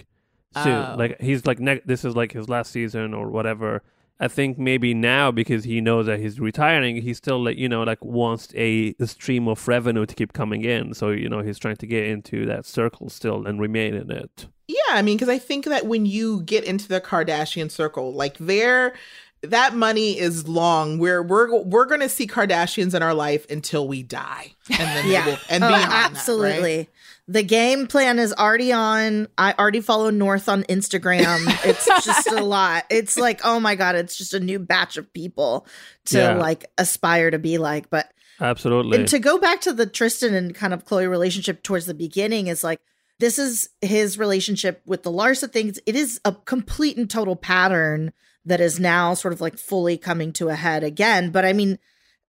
[0.63, 0.73] soon.
[0.73, 0.95] Oh.
[0.97, 3.83] Like he's like ne- this is like his last season or whatever.
[4.19, 7.83] I think maybe now because he knows that he's retiring, he still like you know
[7.83, 10.95] like wants a, a stream of revenue to keep coming in.
[10.95, 14.47] So you know he's trying to get into that circle still and remain in it.
[14.67, 18.37] Yeah, I mean, because I think that when you get into the Kardashian circle, like
[18.37, 18.95] there,
[19.41, 20.97] that money is long.
[20.97, 25.25] We're we're we're gonna see Kardashians in our life until we die, and then Yeah.
[25.25, 26.11] will, and Oh, beyond that, right?
[26.11, 26.89] absolutely.
[27.29, 29.27] The game plan is already on.
[29.37, 31.39] I already follow North on Instagram.
[31.65, 32.85] It's just a lot.
[32.89, 35.67] It's like, oh my God, it's just a new batch of people
[36.05, 36.33] to Yeah.
[36.35, 37.89] like aspire to be like.
[37.89, 38.97] But Absolutely.
[38.99, 42.47] and to go back to the Tristan and kind of Khloe relationship towards the beginning
[42.47, 42.79] is like,
[43.19, 45.79] this is his relationship with the Larsa things.
[45.85, 48.13] It is a complete and total pattern
[48.45, 51.31] that is now sort of like fully coming to a head again.
[51.31, 51.79] But I mean,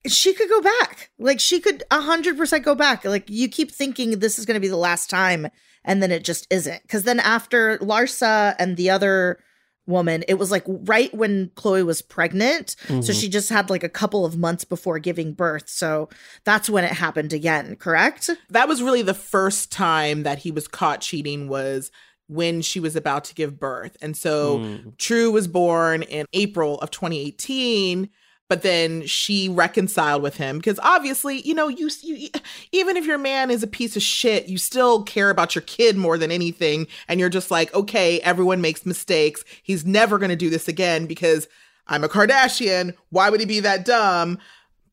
[0.07, 1.11] she could go back.
[1.19, 3.05] Like she could a hundred percent go back.
[3.05, 5.49] Like you keep thinking this is going to be the last time,
[5.85, 6.83] and then it just isn't.
[6.83, 9.39] Because then after Larsa and the other
[9.87, 12.77] woman, it was like right when Khloe was pregnant.
[13.03, 15.69] So she just had like a couple of months before giving birth.
[15.69, 16.09] So
[16.45, 17.77] that's when it happened again.
[17.77, 18.31] Correct?
[18.51, 21.49] That was really the first time that he was caught cheating.
[21.49, 21.91] Was
[22.27, 24.97] when she was about to give birth, and so Mm.
[24.97, 28.09] True was born in April of 2018.
[28.49, 32.29] But then she reconciled with him because obviously, you know, you, you
[32.73, 35.97] even if your man is a piece of shit, you still care about your kid
[35.97, 36.87] more than anything.
[37.09, 39.45] And you're just like, okay, everyone makes mistakes.
[39.63, 41.49] He's never going to do this again because
[41.87, 42.95] I'm a Kardashian.
[43.09, 44.39] Why would he be that dumb?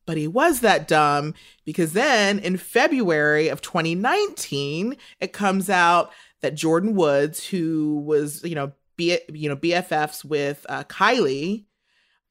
[0.06, 1.34] But he was that dumb
[1.64, 6.10] because then in February of 2019, it comes out
[6.40, 11.66] that Jordyn Woods, who was, you know, B, you know, BFFs with uh, Kylie,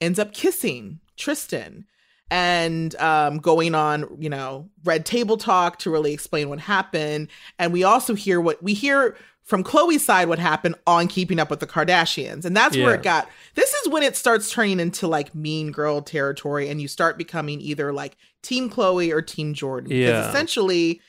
[0.02, 1.86] ends up kissing Tristan
[2.30, 7.28] and um, going on, you know, red table talk to really explain what happened.
[7.60, 11.50] And we also hear what we hear from Khloe's side what happened on Keeping Up
[11.50, 12.46] with the Kardashians.
[12.46, 13.28] And that's where it got.
[13.56, 17.60] This is when it starts turning into like mean girl territory and you start becoming
[17.60, 19.90] either like Team Khloe or Team Jordyn.
[19.90, 20.30] Because Yeah.
[20.30, 21.02] essentially,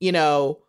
[0.00, 0.60] you know,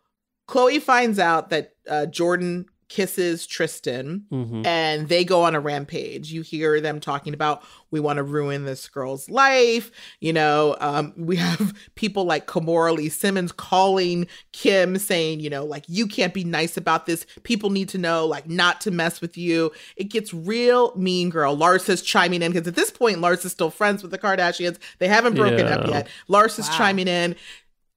[0.48, 4.66] Khloe finds out that uh, Jordyn kisses Tristan Mhm.
[4.66, 6.32] and they go on a rampage.
[6.32, 9.90] You hear them talking about we want to ruin this girl's life.
[10.20, 15.64] You know, um, we have people like Kamora Lee Simmons calling Kim saying, you know,
[15.64, 17.24] like you can't be nice about this.
[17.44, 19.70] People need to know, like, not to mess with you.
[19.96, 21.56] It gets real mean girl.
[21.56, 24.78] Larsa's chiming in because at this point, Larsa's still friends with the Kardashians.
[24.98, 25.90] They haven't broken up Yeah.
[25.98, 26.08] yet.
[26.28, 27.36] Larsa's chiming in.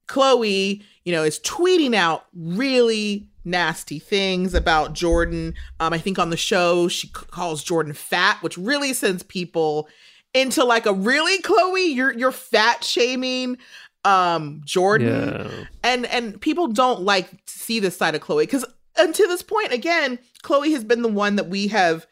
[0.08, 5.54] Khloe, you know, is tweeting out really nasty things about Jordyn.
[5.80, 9.88] Um, I think on the show she c- calls Jordyn fat, which really sends people
[10.34, 13.58] into like a really Khloe, you're you're fat shaming
[14.04, 15.50] um Jordyn.
[15.50, 15.64] Yeah.
[15.82, 18.64] And and people don't like to see this side of Khloe because
[18.96, 22.06] until this point, again, Khloe has been the one that we have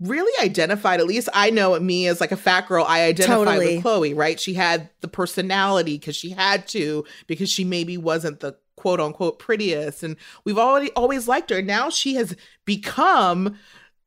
[0.00, 1.00] really identified.
[1.00, 2.84] At least I know me as like a fat girl.
[2.86, 3.76] I identify Totally.
[3.76, 4.38] with Khloe, right?
[4.38, 9.38] She had the personality because she had to because she maybe wasn't the quote unquote
[9.38, 11.62] prettiest, and we've already always liked her.
[11.62, 13.56] Now she has become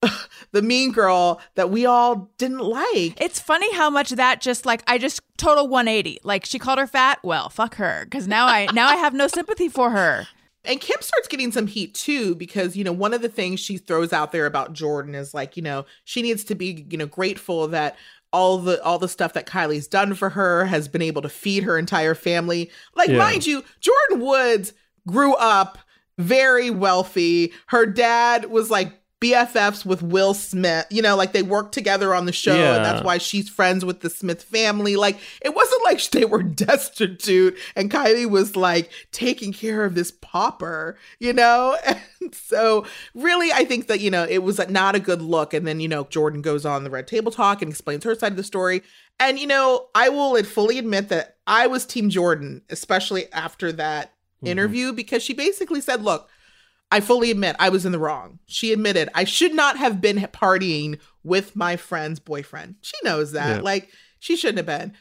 [0.52, 3.20] the mean girl that we all didn't like.
[3.20, 6.20] It's funny how much that just like I just total 180.
[6.24, 7.20] Like she called her fat.
[7.24, 10.28] Well, fuck her cuz now I now I have no sympathy for her.
[10.66, 13.78] And Kim starts getting some heat too because, you know, one of the things she
[13.78, 17.06] throws out there about Jordyn is like, you know, she needs to be, you know,
[17.06, 17.96] grateful that
[18.32, 21.64] all the all the stuff that Kylie's done for her has been able to feed
[21.64, 22.70] her entire family.
[22.96, 23.18] Like Yeah.
[23.18, 24.74] mind you, Jordyn Woods
[25.08, 25.80] grew up
[26.18, 27.54] very wealthy.
[27.68, 30.86] Her dad was like BFFs with Will Smith.
[30.90, 32.76] You know, like they worked together on the show, Yeah.
[32.76, 34.96] and that's why she's friends with the Smith family.
[34.96, 40.12] Like it wasn't like they were destitute, and Kylie was like taking care of this
[40.12, 40.98] pauper.
[41.20, 41.78] You know,
[42.22, 45.54] and so really, I think that you know it was not a good look.
[45.54, 48.32] And then you know Jordyn goes on the Red Table Talk and explains her side
[48.32, 48.84] of the story.
[49.20, 54.14] And you know, I will fully admit that I was Team Jordyn, especially after that
[54.38, 54.48] mm-hmm.
[54.48, 56.30] interview, because she basically said, "Look."
[56.92, 58.40] I fully admit I was in the wrong.
[58.48, 62.76] She admitted I should not have been partying with my friend's boyfriend.
[62.82, 63.58] She knows that.
[63.58, 63.62] Yeah.
[63.62, 64.94] Like she shouldn't have been.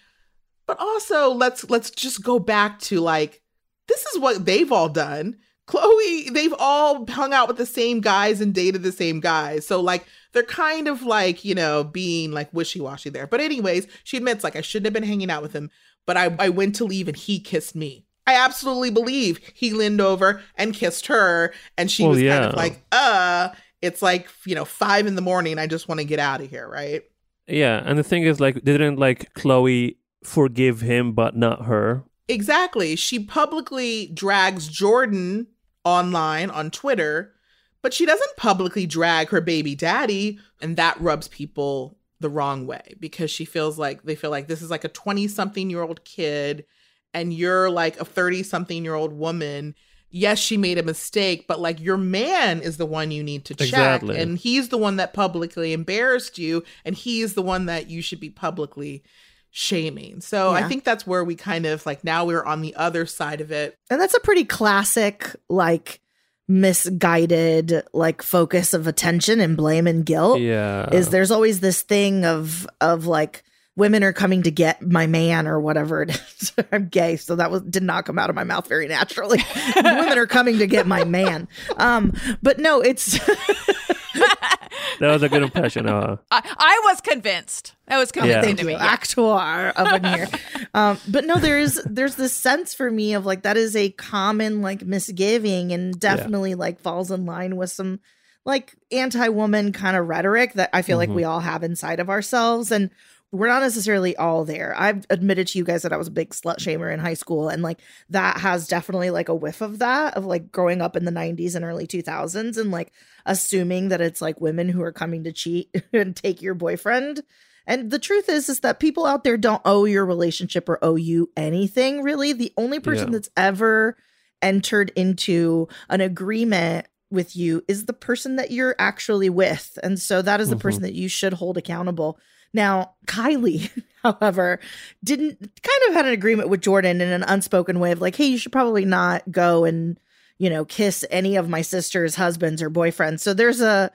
[0.66, 3.40] But also let's let's just go back to like
[3.86, 5.38] this is what they've all done.
[5.66, 9.66] Khloe, they've all hung out with the same guys and dated the same guys.
[9.66, 13.26] So like they're kind of like, you know, being like wishy-washy there.
[13.26, 15.70] But anyways, she admits like I shouldn't have been hanging out with him,
[16.06, 18.06] but I, I went to leave and he kissed me.
[18.28, 22.54] I absolutely believe he leaned over and kissed her and she Well, was kind of
[22.54, 23.48] like, uh,
[23.80, 25.58] it's like, you know, five in the morning.
[25.58, 27.04] I just want to get out of here, right?
[27.46, 32.04] Yeah, and the thing is, like, didn't like Khloe forgive him, but not her?
[32.28, 32.96] Exactly.
[32.96, 35.46] She publicly drags Jordyn
[35.82, 37.32] online on Twitter,
[37.80, 40.38] but she doesn't publicly drag her baby daddy.
[40.60, 44.60] And that rubs people the wrong way because she feels like they feel like this
[44.60, 46.66] is like a 20 something year old kid
[47.14, 49.74] and you're like a 30 something year old woman.
[50.10, 53.54] Yes, she made a mistake, but like your man is the one you need to
[53.54, 53.68] check.
[53.68, 54.18] Exactly.
[54.18, 56.64] And he's the one that publicly embarrassed you.
[56.84, 59.02] And he's the one that you should be publicly
[59.50, 60.20] shaming.
[60.20, 63.40] So I think that's where we kind of like now we're on the other side
[63.40, 63.76] of it.
[63.90, 66.00] And that's a pretty classic, like,
[66.46, 70.40] misguided, like, focus of attention and blame and guilt.
[70.40, 70.88] Yeah.
[70.90, 73.42] Is there's always this thing of, of like,
[73.78, 76.52] women are coming to get my man or whatever it is.
[76.72, 79.38] I'm gay, so that was did not come out of my mouth very naturally.
[79.76, 81.48] women are coming to get my man.
[81.76, 82.12] Um,
[82.42, 83.18] but no, it's
[84.14, 85.88] that was a good impression.
[85.88, 87.74] Uh, I, I was convinced.
[87.86, 88.42] That was convincing Yeah.
[88.42, 88.72] Thank to you, me.
[88.74, 88.84] Yeah.
[88.84, 90.28] actor of an here.
[90.74, 94.60] um, but no, there's there's this sense for me of like that is a common
[94.60, 98.00] like misgiving and definitely like falls in line with some
[98.44, 101.14] like anti-woman kind of rhetoric that I feel like Mhm.
[101.14, 102.90] we all have inside of ourselves and
[103.30, 104.74] we're not necessarily all there.
[104.78, 107.48] I've admitted to you guys that I was a big slut shamer in high school
[107.50, 111.04] and like that has definitely like a whiff of that of like growing up in
[111.04, 112.90] the 90s and early 2000s and like
[113.26, 117.22] assuming that it's like women who are coming to cheat and take your boyfriend.
[117.66, 120.96] And the truth is is that people out there don't owe your relationship or owe
[120.96, 122.32] you anything really.
[122.32, 123.12] The only person Yeah.
[123.18, 123.96] that's ever
[124.40, 129.78] entered into an agreement with you is the person that you're actually with.
[129.82, 130.60] And so that is the Mhm.
[130.60, 132.18] person that you should hold accountable.
[132.52, 133.70] Now, Kylie,
[134.02, 134.60] however,
[135.04, 138.26] didn't kind of had an agreement with Jordyn in an unspoken way of like, hey,
[138.26, 139.98] you should probably not go and,
[140.38, 143.20] you know, kiss any of my sister's husbands or boyfriends.
[143.20, 143.90] So there's a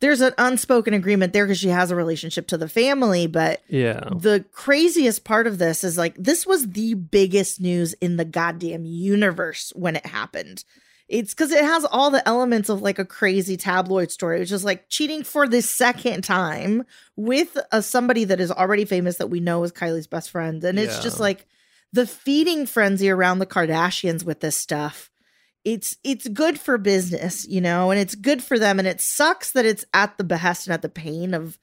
[0.00, 4.08] there's an unspoken agreement there because she has a relationship to the family, but yeah.
[4.14, 8.84] the craziest part of this is like this was the biggest news in the goddamn
[8.84, 10.64] universe when it happened.
[11.08, 14.64] It's because it has all the elements of like a crazy tabloid story, which is
[14.64, 19.40] like cheating for the second time with a, somebody that is already famous that we
[19.40, 20.64] know is Kylie's best friend.
[20.64, 21.02] And it's Yeah.
[21.02, 21.46] just like
[21.92, 25.10] the feeding frenzy around the Kardashians with this stuff.
[25.64, 28.78] It's it's good for business, you know, and it's good for them.
[28.78, 31.58] And it sucks that it's at the behest and at the pain of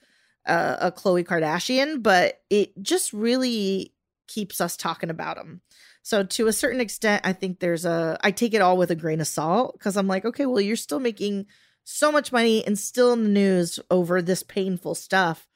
[0.47, 3.93] uh, a Khloe Kardashian, but it just really
[4.27, 5.62] keeps us talking about them.
[6.04, 8.96] So to a certain extent, I think there's a I take it all with a
[8.96, 11.46] grain of salt because I'm like, okay, well, you're still making
[11.84, 15.48] so much money and still in the news over this painful stuff.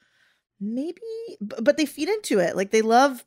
[0.60, 1.00] Maybe,
[1.40, 2.56] but they feed into it.
[2.56, 3.24] Like they love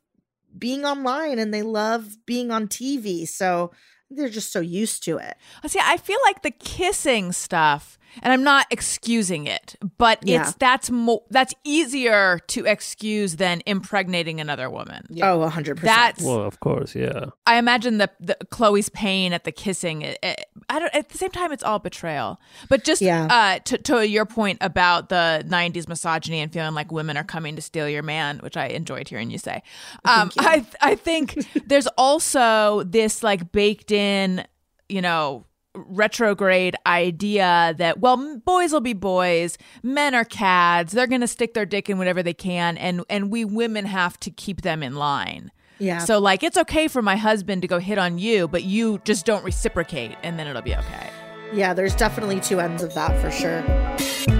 [0.56, 3.26] being online and they love being on TV.
[3.28, 3.70] So
[4.10, 5.36] they're just so used to it.
[5.66, 10.42] See, I feel like the kissing stuff, and I'm not excusing it, but Yeah.
[10.42, 15.06] it's that's mo- that's easier to excuse than impregnating another woman.
[15.10, 15.32] Yeah.
[15.32, 15.80] Oh, 100%.
[15.80, 17.26] That's Well, of course, yeah.
[17.46, 20.02] I imagine the, the Khloe's pain at the kissing.
[20.02, 20.94] It, it- I don't.
[20.94, 22.40] At the same time, it's all betrayal.
[22.68, 23.24] But just Yeah.
[23.26, 27.56] uh, to to your point about the '90s misogyny and feeling like women are coming
[27.56, 29.62] to steal your man, which I enjoyed hearing you say.
[30.04, 34.44] Um, I I think there's also this like baked in,
[34.88, 35.44] you know.
[35.74, 40.92] Retrograde idea that well, boys will be boys, men are cads.
[40.92, 44.30] They're gonna stick their dick in whatever they can, and and we women have to
[44.30, 45.52] keep them in line.
[45.78, 45.98] yeah.
[45.98, 49.24] So like it's okay for my husband to go hit on you, but you just
[49.26, 51.10] don't reciprocate and then it'll be okay.
[51.52, 54.39] yeah, there's definitely two ends of that for sure.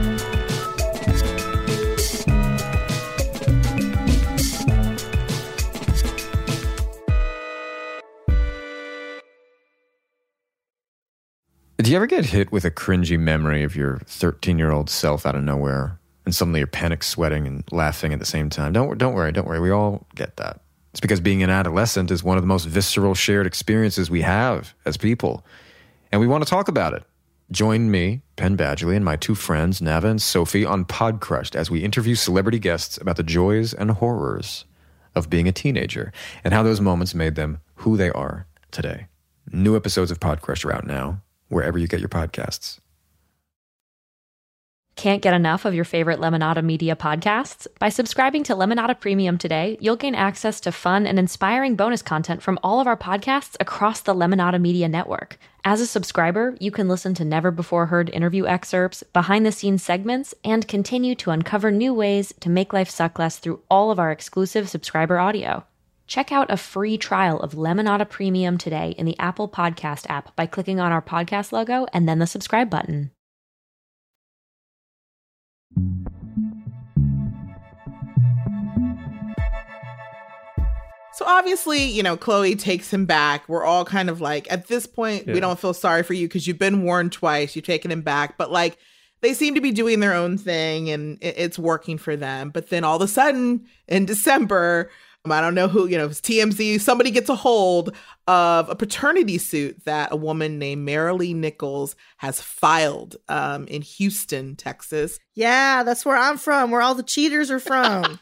[11.83, 15.25] Do you ever get hit with a cringy memory of your 13 year old self
[15.25, 18.75] out of nowhere and suddenly you're panic sweating and laughing at the same time?
[18.75, 19.61] Don't, don't worry, don't worry.
[19.61, 20.61] We all get that.
[20.93, 24.75] It's because being an adolescent is one of the most visceral shared experiences we have
[24.85, 25.43] as people.
[26.13, 27.03] And we want to talk about it.
[27.51, 31.83] Join me, Penn Badgley, and my two friends, Nava and Sophie, on Podcrushed as we
[31.83, 34.67] interview celebrity guests about the joys and horrors
[35.15, 36.13] of being a teenager
[36.45, 39.07] and how those moments made them who they are today.
[39.51, 42.79] New episodes of Podcrushed are out now, wherever you get your podcasts.
[45.01, 47.67] Can't get enough of your favorite Lemonada Media podcasts?
[47.79, 52.43] By subscribing to Lemonada Premium today, you'll gain access to fun and inspiring bonus content
[52.43, 55.39] from all of our podcasts across the Lemonada Media network.
[55.65, 59.83] As a subscriber, you can listen to never before heard interview excerpts, behind the scenes
[59.83, 63.99] segments, and continue to uncover new ways to make life suck less through all of
[63.99, 65.65] our exclusive subscriber audio.
[66.11, 70.45] Check out a free trial of Lemonada Premium today in the Apple Podcast app by
[70.45, 73.13] clicking on our podcast logo and then the subscribe button.
[81.13, 83.47] So obviously, you know, Khloe takes him back.
[83.49, 85.35] We're all kind of like, at this point, Yeah.
[85.35, 87.55] we don't feel sorry for you because you've been warned twice.
[87.55, 88.79] You've taken him back, but like,
[89.21, 92.51] they seem to be doing their own thing and it's working for them.
[92.51, 94.91] But then all of a sudden, in December,
[95.27, 97.95] I don't know who, you know, it's TMZ, somebody gets a hold
[98.27, 104.57] of a paternity suit that a woman named Maralee Nichols has filed um, in Houston,
[104.57, 105.19] Texas.
[105.35, 108.19] Yeah, that's where I'm from, where all the cheaters are from.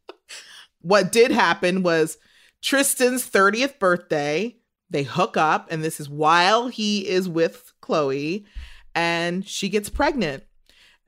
[0.80, 2.18] what did happen was
[2.62, 4.56] Tristan's 30th birthday,
[4.90, 8.44] they hook up, and this is while he is with Khloe,
[8.92, 10.42] and she gets pregnant.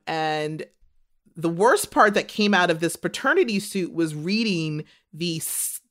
[0.07, 0.65] And
[1.37, 5.43] the worst part that came out of this paternity suit was reading the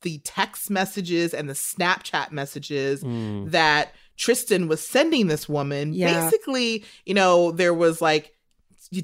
[0.02, 3.50] the text messages and the Snapchat messages Mm.
[3.50, 5.92] that Tristan was sending this woman.
[5.92, 6.24] Yeah.
[6.24, 8.39] Basically, you know, there was like you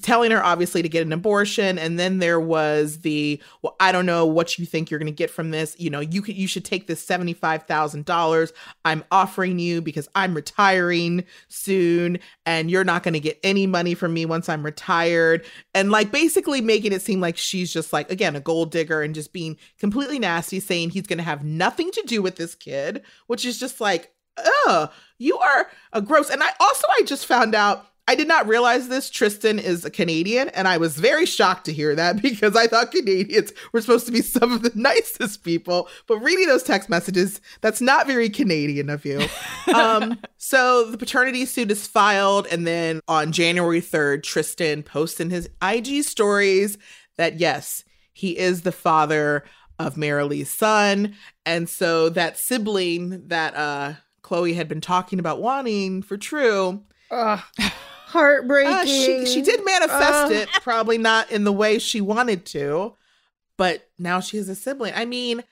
[0.02, 4.06] telling her obviously to get an abortion and then there was the well i don't
[4.06, 5.76] know what you think you're going to get from this.
[5.78, 8.52] You know you could you should take this $75000
[8.84, 13.94] i'm offering you because i'm retiring soon and you're not going to get any money
[13.94, 15.44] from me once i'm retired.
[15.72, 19.14] And like basically making it seem like she's just like again a gold digger and
[19.14, 23.02] just being completely nasty saying he's going to have nothing to do with this kid
[23.28, 24.12] which is just like
[24.66, 26.28] ugh you are a gross.
[26.28, 29.10] And i also i just found out I did not realize this.
[29.10, 32.92] Tristan is a Canadian, and I was very shocked to hear that because I thought
[32.92, 35.88] Canadians were supposed to be some of the nicest people.
[36.06, 39.26] But reading those text messages, that's not very Canadian of you.
[39.74, 45.30] um, so the paternity suit is filed, and then on January 3rd, Tristan posts in
[45.30, 46.78] his IG stories
[47.16, 49.44] that yes, he is the father
[49.78, 51.14] of Maralee's son.
[51.44, 56.82] And so that sibling that uh Khloe had been talking about wanting for True.
[57.10, 57.40] Ugh,
[58.16, 58.72] heartbreaking.
[58.72, 60.32] Uh, she she did manifest Ugh.
[60.32, 62.94] it, probably not in the way she wanted to,
[63.56, 64.92] but now she has a sibling.
[64.94, 65.44] I mean,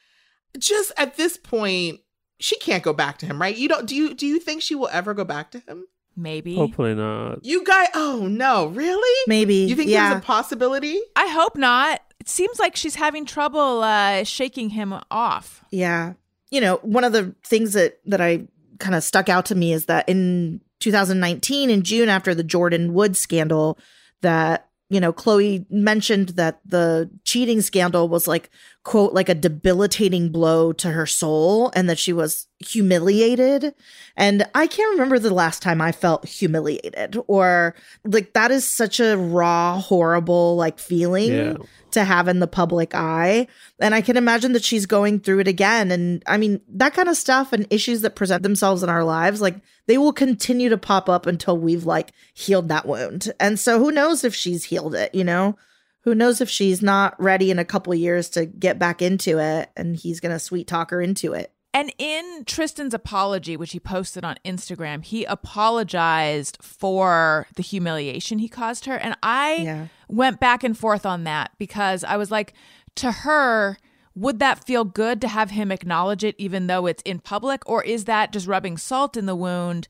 [0.58, 2.00] just at this point,
[2.38, 3.56] she can't go back to him, right?
[3.56, 5.86] You don't do you do you think she will ever go back to him?
[6.16, 6.54] Maybe.
[6.54, 7.44] Hopefully not.
[7.44, 9.24] You guys, oh no, really?
[9.26, 9.56] Maybe.
[9.56, 10.10] You think yeah.
[10.10, 11.00] there's a possibility?
[11.16, 12.00] I hope not.
[12.20, 15.64] It seems like she's having trouble uh, shaking him off.
[15.70, 16.14] Yeah.
[16.50, 18.46] You know, one of the things that that I
[18.78, 22.90] kind of stuck out to me is that in 2019 in June after the Jordyn
[22.90, 23.78] Woods scandal
[24.20, 28.50] that you know Khloe mentioned that the cheating scandal was like
[28.84, 33.74] quote like a debilitating blow to her soul and that she was humiliated
[34.16, 37.74] and I can't remember the last time I felt humiliated or
[38.04, 41.54] like that is such a raw horrible like feeling Yeah.
[41.92, 43.46] to have in the public eye.
[43.80, 45.90] And I can imagine that she's going through it again.
[45.90, 49.40] And I mean, that kind of stuff and issues that present themselves in our lives,
[49.40, 49.56] like
[49.86, 53.32] they will continue to pop up until we've like healed that wound.
[53.40, 55.56] And so who knows if she's healed it, you know?
[56.04, 59.70] Who knows if she's not ready in a couple years to get back into it
[59.76, 61.50] and he's going to sweet talk her into it.
[61.72, 68.48] And in Tristan's apology, which he posted on Instagram, he apologized for the humiliation he
[68.48, 68.96] caused her.
[68.96, 69.86] And I Yeah.
[70.08, 72.52] went back and forth on that because I was like,
[72.96, 73.76] to her,
[74.14, 77.68] would that feel good to have him acknowledge it even though it's in public?
[77.68, 79.88] Or is that just rubbing salt in the wound?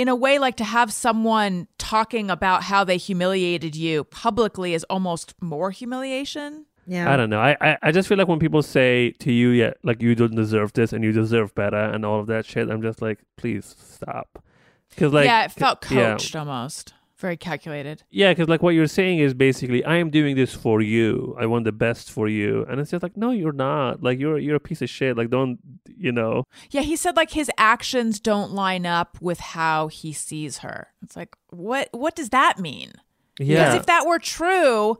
[0.00, 4.82] In a way, like to have someone talking about how they humiliated you publicly is
[4.84, 6.64] almost more humiliation.
[6.86, 7.12] Yeah.
[7.12, 7.38] I don't know.
[7.38, 10.34] I, I, I just feel like when people say to you, yeah, like you don't
[10.34, 13.76] deserve this and you deserve better and all of that shit, I'm just like, please
[13.78, 14.42] stop.
[14.88, 16.12] Because like, yeah, it felt yeah.
[16.12, 16.94] coached almost.
[17.20, 18.02] Very calculated.
[18.08, 21.36] Yeah, because like what you're saying is basically, I am doing this for you.
[21.38, 24.02] I want the best for you, and it's just like, no, you're not.
[24.02, 25.18] Like you're you're a piece of shit.
[25.18, 26.44] Like don't you know?
[26.70, 30.88] Yeah, he said like his actions don't line up with how he sees her.
[31.02, 32.92] It's like what what does that mean?
[33.38, 33.64] Yeah.
[33.64, 34.96] Because if that were true,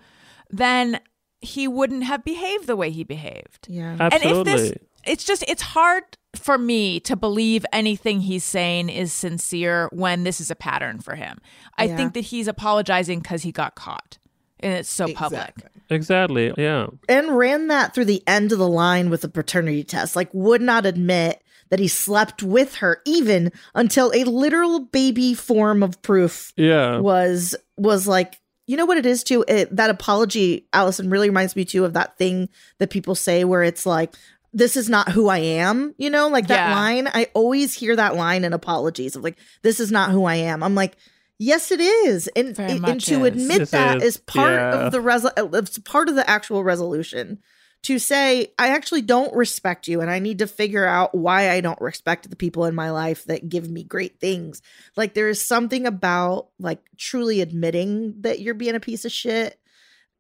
[0.50, 1.00] then
[1.40, 3.66] he wouldn't have behaved the way he behaved.
[3.66, 3.96] Yeah.
[3.98, 4.52] And if Absolutely.
[4.52, 4.72] this
[5.06, 6.04] it's just it's hard
[6.36, 11.14] for me to believe anything he's saying is sincere when this is a pattern for
[11.16, 11.38] him.
[11.76, 11.96] I Yeah.
[11.96, 14.18] think that he's apologizing because he got caught.
[14.60, 15.54] And it's so public.
[15.88, 16.46] Exactly.
[16.48, 16.64] Exactly.
[16.64, 16.86] Yeah.
[17.08, 20.14] and ran that through the end of the line with the paternity test.
[20.14, 25.82] Like, would not admit that he slept with her even until a literal baby form
[25.82, 26.98] of proof Yeah.
[26.98, 31.56] was was like you know what it is too it, that apology alison really reminds
[31.56, 34.14] me too of that thing that people say where it's like
[34.52, 36.74] this is not who i am you know like that Yeah.
[36.74, 40.34] line i always hear that line in apologies of like this is not who i
[40.36, 40.96] am i'm like
[41.38, 43.26] yes it is and, Very and to is.
[43.28, 44.72] admit This that is- is part yeah.
[44.86, 47.38] of the resol- uh, it's part of the actual resolution
[47.82, 51.60] to say i actually don't respect you and i need to figure out why i
[51.60, 54.60] don't respect the people in my life that give me great things
[54.96, 59.58] like there is something about like truly admitting that you're being a piece of shit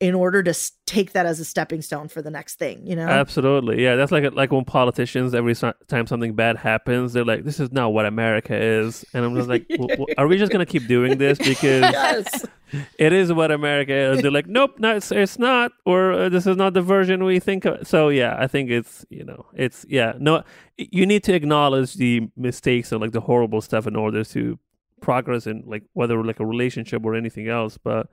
[0.00, 0.54] in order to
[0.86, 3.82] take that as a stepping stone for the next thing you know Absolutely.
[3.82, 3.96] Yeah.
[3.96, 7.92] That's like like when politicians every time something bad happens, they're like, "This is not
[7.92, 11.18] what America is," and I'm just like, w- w- "Are we just gonna keep doing
[11.18, 12.46] this because yes
[12.98, 16.46] it is what America is?" They're like, "Nope, no, it's, it's not," or uh, "This
[16.46, 17.86] is not the version we think." of.
[17.86, 20.42] So yeah, I think it's you know, it's yeah, no,
[20.76, 24.58] you need to acknowledge the mistakes and like the horrible stuff in order to
[25.00, 28.08] progress in like whether like a relationship or anything else, but.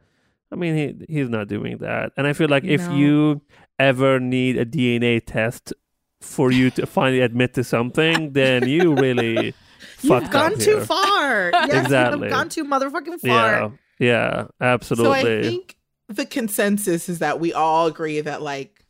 [0.52, 0.76] I mean,
[1.08, 2.96] he he's not doing that, and I feel like if No.
[2.96, 3.42] you
[3.80, 5.74] ever need a DNA test
[6.22, 9.54] for you to finally admit to something, then you really
[10.02, 12.22] you've fucked gone up too far yes Exactly.
[12.22, 15.22] you've gone too motherfucking Yeah, far yeah, absolutely.
[15.22, 15.78] So I think
[16.08, 18.86] the consensus is that we all agree that like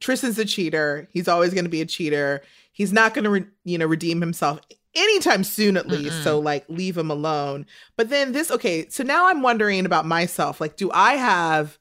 [0.00, 1.08] Tristan's a cheater.
[1.12, 2.42] He's always going to be a cheater.
[2.72, 4.60] He's not going to, re- you know, redeem himself
[4.98, 6.22] anytime soon, at least.
[6.24, 7.66] So like, leave him alone.
[7.96, 8.88] But then this, okay.
[8.88, 10.60] So now I'm wondering about myself.
[10.60, 11.78] Like, do I have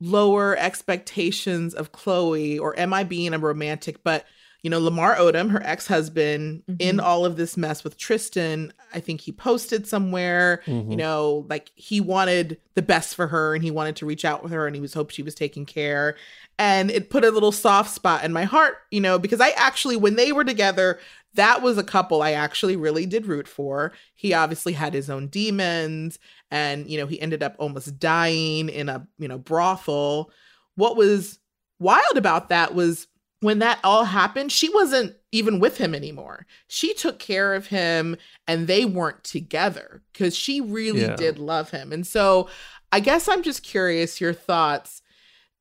[0.00, 4.02] lower expectations of Khloe, or am I being a romantic?
[4.02, 4.26] But
[4.62, 7.00] you know, Lamar Odom, her ex husband, in mm-hmm.
[7.00, 10.92] all of this mess with Tristan, I think he posted somewhere, you mm-hmm.
[10.92, 14.52] know, like he wanted the best for her and he wanted to reach out with
[14.52, 16.14] her and he was hope she was taking care.
[16.60, 19.96] And it put a little soft spot in my heart, you know, because I actually,
[19.96, 21.00] when they were together,
[21.34, 23.92] that was a couple I actually really did root for.
[24.14, 26.18] He obviously had his own demons
[26.50, 30.30] and, you know, he ended up almost dying in a, you know, brothel.
[30.74, 31.38] What was
[31.78, 33.06] wild about that was
[33.40, 36.46] when that all happened, she wasn't even with him anymore.
[36.68, 38.16] She took care of him
[38.46, 41.16] and they weren't together because she really Yeah.
[41.16, 41.92] did love him.
[41.92, 42.48] And so
[42.92, 45.02] I guess I'm just curious your thoughts.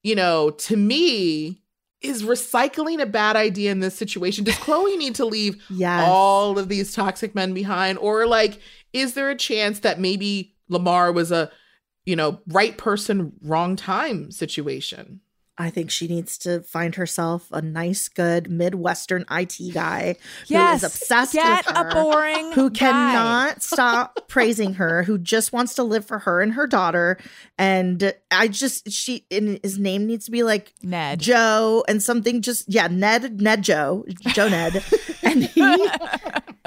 [0.03, 1.60] You know, to me,
[2.01, 4.43] is recycling a bad idea in this situation?
[4.43, 7.97] Does Khloe need to leave yes all of these toxic men behind?
[7.99, 8.59] Or like,
[8.93, 11.51] is there a chance that maybe Lamar was a,
[12.05, 15.21] you know, right person, wrong time situation?
[15.57, 20.15] I think she needs to find herself a nice, good Midwestern IT guy
[20.47, 20.81] Yes.
[20.81, 22.79] who is obsessed Get with her, a boring who guy.
[22.79, 27.17] cannot stop praising her, who just wants to live for her and her daughter.
[27.59, 31.19] And I just she and his name needs to be like Ned.
[31.19, 34.83] Joe and something just yeah Ned Ned Joe Joe Ned,
[35.23, 35.87] and he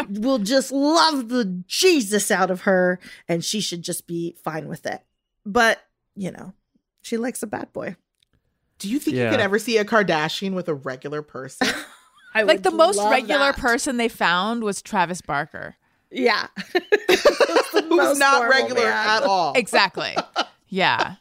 [0.08, 4.86] will just love the Jesus out of her, and she should just be fine with
[4.86, 5.00] it.
[5.44, 5.80] But
[6.14, 6.52] you know,
[7.02, 7.96] she likes a bad boy.
[8.84, 11.68] Do you think you could ever see a Kardashian with a regular person?
[12.34, 13.56] I like the most regular that.
[13.56, 15.76] person they found was Travis Barker.
[16.10, 16.48] Yeah.
[17.72, 19.54] Who's not regular at all?
[19.54, 20.14] Exactly.
[20.68, 21.14] yeah.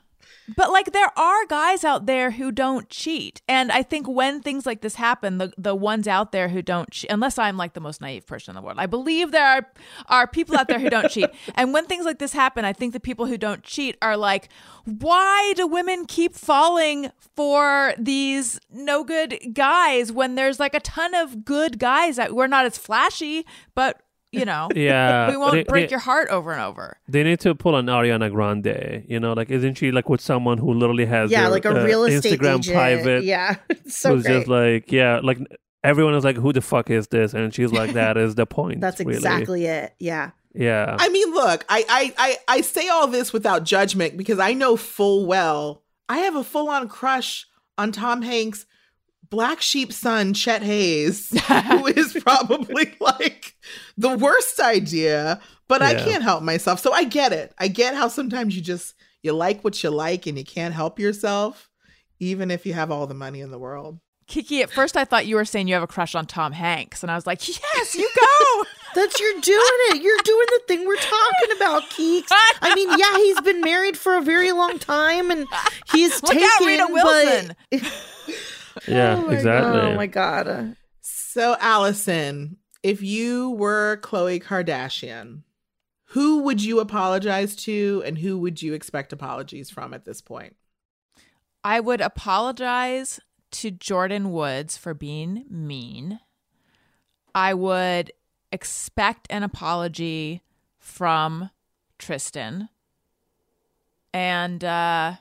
[0.55, 3.41] But like there are guys out there who don't cheat.
[3.47, 6.91] And I think when things like this happen, the the ones out there who don't
[6.91, 8.77] cheat, unless I'm like the most naive person in the world.
[8.79, 9.67] I believe there are
[10.07, 11.29] are people out there who don't cheat.
[11.55, 14.49] And when things like this happen, I think the people who don't cheat are like,
[14.85, 21.13] why do women keep falling for these no good guys when there's like a ton
[21.13, 24.01] of good guys that we're not as flashy, but
[24.33, 26.97] you know, Yeah, we won't they- break they- your heart over and over.
[27.07, 29.05] They need to pull an Ariana Grande.
[29.07, 31.79] You know, like isn't she like with someone who literally has Yeah, their, like a
[31.79, 32.75] uh, real estate Instagram agent.
[32.75, 33.23] private?
[33.23, 33.55] Yeah.
[33.69, 34.33] It's so who's great.
[34.39, 35.39] just like yeah, like
[35.83, 37.33] everyone is like, who the fuck is this?
[37.33, 38.81] And she's like, that is the point.
[38.81, 39.15] That's really.
[39.15, 39.93] exactly it.
[39.99, 40.31] Yeah.
[40.55, 40.95] Yeah.
[40.99, 44.75] I mean, look, I, I I I say all this without judgment because I know
[44.77, 48.65] full well I have a full on crush on Tom Hanks'
[49.33, 53.55] black sheep son, Chet Hanks, who is probably like
[53.97, 55.41] the worst idea.
[55.67, 56.79] But but I can't help myself.
[56.79, 57.51] So I get it.
[57.57, 60.99] I get how sometimes you just you like what you like and you can't help
[60.99, 61.71] yourself,
[62.19, 63.99] even if you have all the money in the world.
[64.27, 67.01] Kiki, at first I thought you were saying you have a crush on Tom Hanks,
[67.01, 68.63] and I was like, yes, you go.
[68.95, 70.03] That's you're doing it.
[70.03, 72.27] You're doing the thing we're talking about, Keeks.
[72.29, 75.47] I mean, yeah, he's been married for a very long time, and
[75.91, 76.47] he's Look taken.
[76.47, 77.55] out, Rita Wilson.
[77.71, 77.81] But,
[78.87, 79.79] Yeah, oh exactly.
[79.79, 80.75] God, oh my god.
[81.01, 85.43] So Alison, if you were Khloe Kardashian,
[86.07, 90.55] who would you apologize to and who would you expect apologies from at this point?
[91.63, 93.19] I would apologize
[93.51, 96.19] to Jordyn Woods for being mean.
[97.33, 98.11] I would
[98.51, 100.41] expect an apology
[100.77, 101.49] from
[101.97, 102.69] Tristan.
[104.13, 105.15] And uh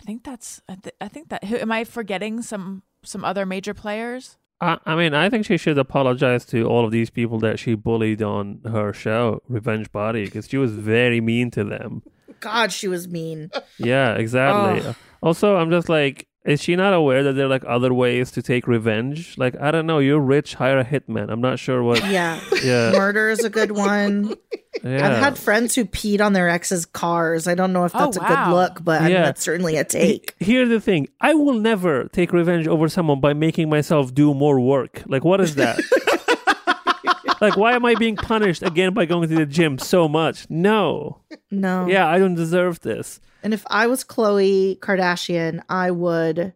[0.00, 3.44] I think that's I, th- I think that who am I forgetting some some other
[3.44, 4.38] major players?
[4.60, 7.74] I, I mean, I think she should apologize to all of these people that she
[7.74, 12.02] bullied on her show, Revenge Body, because she was very mean to them.
[12.40, 13.50] God, she was mean.
[13.78, 14.86] Yeah, exactly.
[14.86, 14.96] Ugh.
[15.22, 18.42] Also, I'm just like, is she not aware that there are like other ways to
[18.42, 19.36] take revenge?
[19.36, 21.30] Like, I don't know, you're rich, hire a hitman.
[21.30, 22.04] I'm not sure what.
[22.08, 22.40] Yeah.
[22.62, 22.92] Yeah.
[22.92, 24.34] Murder is a good one.
[24.82, 25.08] Yeah.
[25.08, 27.46] I've had friends who peed on their ex's cars.
[27.46, 29.84] I don't know if Oh, that's a good look, but I mean, that's certainly a
[29.84, 30.34] take.
[30.40, 34.60] Here's the thing I will never take revenge over someone by making myself do more
[34.60, 35.02] work.
[35.06, 35.78] Like, what is that?
[37.40, 40.46] like, why am I being punished again by going to the gym so much?
[40.50, 41.20] No.
[41.50, 41.86] No.
[41.86, 43.20] Yeah, I don't deserve this.
[43.42, 46.52] And if I was Khloe Kardashian, I would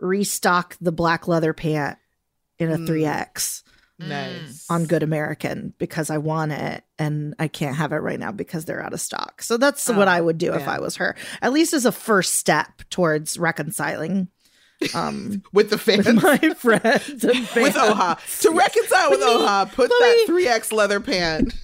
[0.00, 1.98] restock the black leather pant
[2.58, 2.86] in a Mm.
[2.88, 3.62] 3X
[3.98, 4.66] Nice.
[4.68, 8.64] on Good American because I want it and I can't have it right now because
[8.64, 9.42] they're out of stock.
[9.42, 10.66] So that's what Oh, I would do if.
[10.66, 11.14] I was her.
[11.40, 14.28] At least as a first step towards reconciling
[14.94, 16.06] um with the fans.
[16.06, 17.74] with my friends and with.
[17.76, 18.18] Oha.
[18.40, 19.28] To reconcile with With.
[19.28, 21.54] Oha, put that 3X leather pant.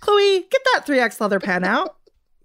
[0.00, 1.96] Khloe, get that 3X leather pant out.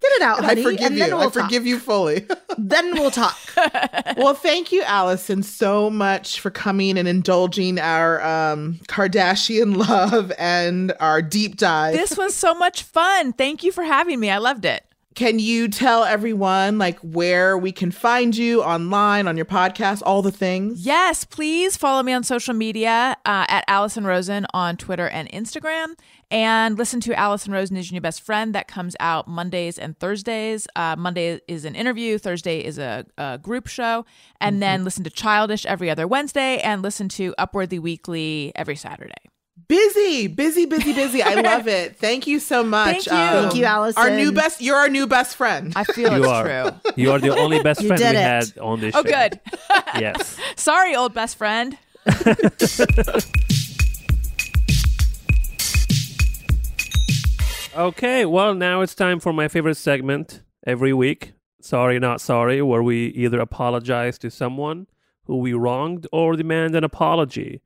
[0.04, 0.62] Get it out, And honey.
[0.62, 1.16] I forgive and then you.
[1.16, 2.28] we'll I forgive you fully.
[2.58, 3.36] Then we'll talk.
[4.18, 10.94] well, thank you, Alison, so much for coming and indulging our um, Kardashian love and
[11.00, 11.96] our deep dive.
[11.96, 13.34] This was so much fun.
[13.34, 14.30] Thank you for having me.
[14.30, 14.86] I loved it.
[15.16, 20.24] Can you tell everyone like where we can find you online, on your podcast, all
[20.24, 20.86] the things?
[20.86, 25.96] Yes, please follow me on social media uh, at Alison Rosen on Twitter and Instagram.
[26.32, 28.56] And listen to Alison Rosen is your new best friend.
[28.56, 30.68] That comes out Mondays and Thursdays.
[30.76, 34.06] Uh, Monday is an interview, Thursday is a, a group show.
[34.42, 39.14] And then listen to Childish every other Wednesday and listen to Upwardly Weekly every Saturday.
[39.68, 41.22] Busy, busy, busy, busy.
[41.24, 41.96] I love it.
[41.98, 43.08] Thank you so much.
[43.08, 43.42] Um, Thank you.
[43.42, 44.02] Thank you, Alison.
[44.02, 44.62] Our new best.
[44.62, 45.72] You're our new best friend.
[45.76, 46.44] I feel You it's are.
[46.72, 46.92] true.
[46.96, 48.16] You are the only best You friend we it.
[48.16, 49.00] had on this show.
[49.00, 49.10] Oh, show.
[49.30, 49.40] good.
[50.00, 50.38] Yes.
[50.56, 51.78] Sorry, old best friend.
[57.76, 61.34] Okay, well, now it's time for my favorite segment every week.
[61.60, 64.86] Sorry, not sorry, where we either apologize to someone
[65.26, 67.62] who we wronged or demand an apology.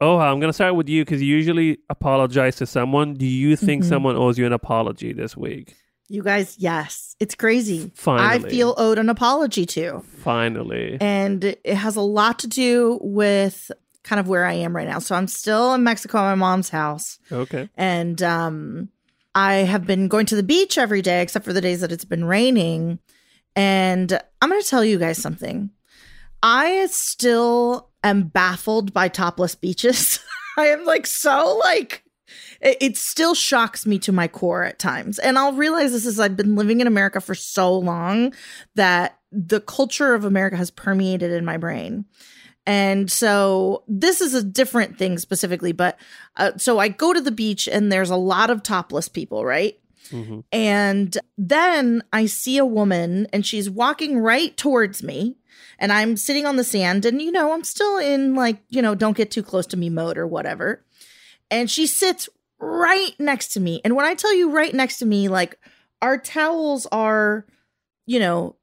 [0.00, 3.14] Oh, I'm going to start with you because you usually apologize to someone.
[3.14, 3.88] Do you think Mhm.
[3.88, 5.76] someone owes you an apology this week?
[6.08, 7.14] You guys, yes.
[7.20, 7.92] It's crazy.
[7.94, 8.46] Finally.
[8.46, 10.02] I feel owed an apology to.
[10.24, 10.96] Finally.
[11.00, 13.70] And it has a lot to do with
[14.02, 14.98] kind of where I am right now.
[14.98, 17.18] So I'm still in Mexico at my mom's house.
[17.30, 17.68] Okay.
[17.76, 18.88] And um
[19.34, 22.04] I have been going to the beach every day except for the days that it's
[22.06, 22.98] been raining.
[23.54, 25.70] And I'm going to tell you guys something.
[26.42, 30.20] I still am baffled by topless beaches.
[30.56, 32.04] I am like so like
[32.60, 35.18] it, it still shocks me to my core at times.
[35.18, 38.34] And I'll realize this as I've been living in America for so long
[38.74, 42.04] that the culture of America has permeated in my brain.
[42.66, 45.98] And so this is a different thing specifically, but
[46.36, 49.79] uh, so I go to the beach and there's a lot of topless people, right?
[50.10, 50.44] Mhm.
[50.52, 55.36] And then I see a woman and she's walking right towards me.
[55.78, 58.94] And I'm sitting on the sand and, you know, I'm still in like, you know,
[58.94, 60.84] don't get too close to me mode or whatever.
[61.50, 63.80] And she sits right next to me.
[63.84, 65.58] And when I tell you right next to me, like
[66.02, 67.46] our towels are,
[68.06, 68.56] you know,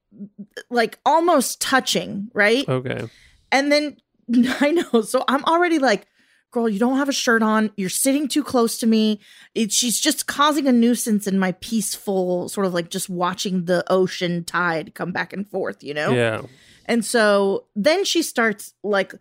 [0.70, 2.68] like almost touching, right?
[2.70, 3.08] Okay.
[3.52, 3.98] And then
[4.62, 6.08] I know, so I'm already like,
[6.52, 7.72] girl, you don't have a shirt on.
[7.78, 9.20] You're sitting too close to me.
[9.54, 13.84] It, she's just causing a nuisance in my peaceful, sort of like just watching the
[13.92, 16.12] ocean tide come back and forth, you know?
[16.12, 16.42] Yeah.
[16.86, 19.14] And so then she starts like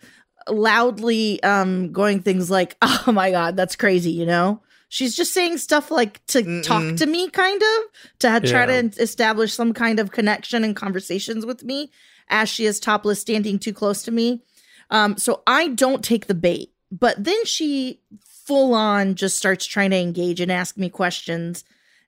[0.49, 4.62] loudly um going things like, "Oh my god, that's crazy," you know?
[4.89, 6.97] She's just saying stuff like to talk Mm-mm.
[6.99, 8.83] to me kind of to ha- try Yeah.
[8.83, 11.91] to establish some kind of connection and conversations with me
[12.29, 14.43] as she is topless standing too close to me.
[14.91, 16.70] Um so I don't take the bait.
[16.91, 21.64] But then she full on just starts trying to engage and ask me questions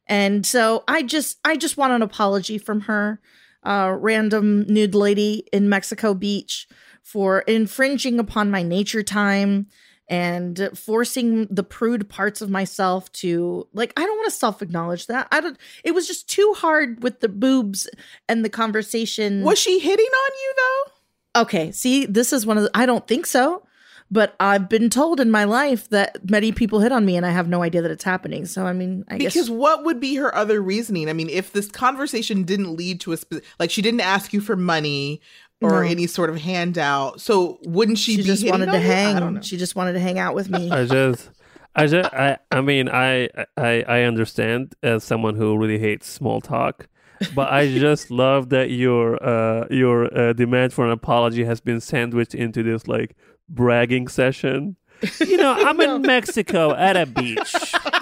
[0.09, 3.21] And so I just I just want an apology from her,
[3.63, 6.67] uh, random nude lady in Mexico Beach,
[7.03, 9.67] for infringing upon my nature time
[10.09, 15.29] and forcing the prude parts of myself to like I don't want to self-acknowledge that.
[15.31, 17.89] I don't it was just too hard with the boobs
[18.29, 19.43] and the conversation.
[19.43, 21.43] Was she hitting on you though?
[21.43, 23.63] Okay, see, this is one of the I don't think so.
[24.11, 27.31] But I've been told in my life that many people hit on me and I
[27.31, 28.47] have no idea that it's happening.
[28.47, 31.11] So I mean, I because guess what would be her other reasoning?
[31.11, 34.41] I mean, if this conversation didn't lead to a spe- like she didn't ask you
[34.41, 35.21] for money
[35.61, 35.89] or No.
[35.89, 38.79] any sort of handout, so wouldn't she, she be just wanted to you?
[38.79, 39.43] I don't hang.
[39.43, 40.71] She just wanted to hang out with me.
[40.71, 41.29] I just,
[41.77, 46.41] I just, I, I mean, I, I, I understand as someone who really hates small
[46.41, 46.89] talk,
[47.35, 51.81] but I just love that your, uh, your uh, demand for an apology has been
[51.81, 53.17] sandwiched into this like
[53.49, 54.77] bragging session.
[55.21, 57.55] You know, I'm in Mexico at a beach,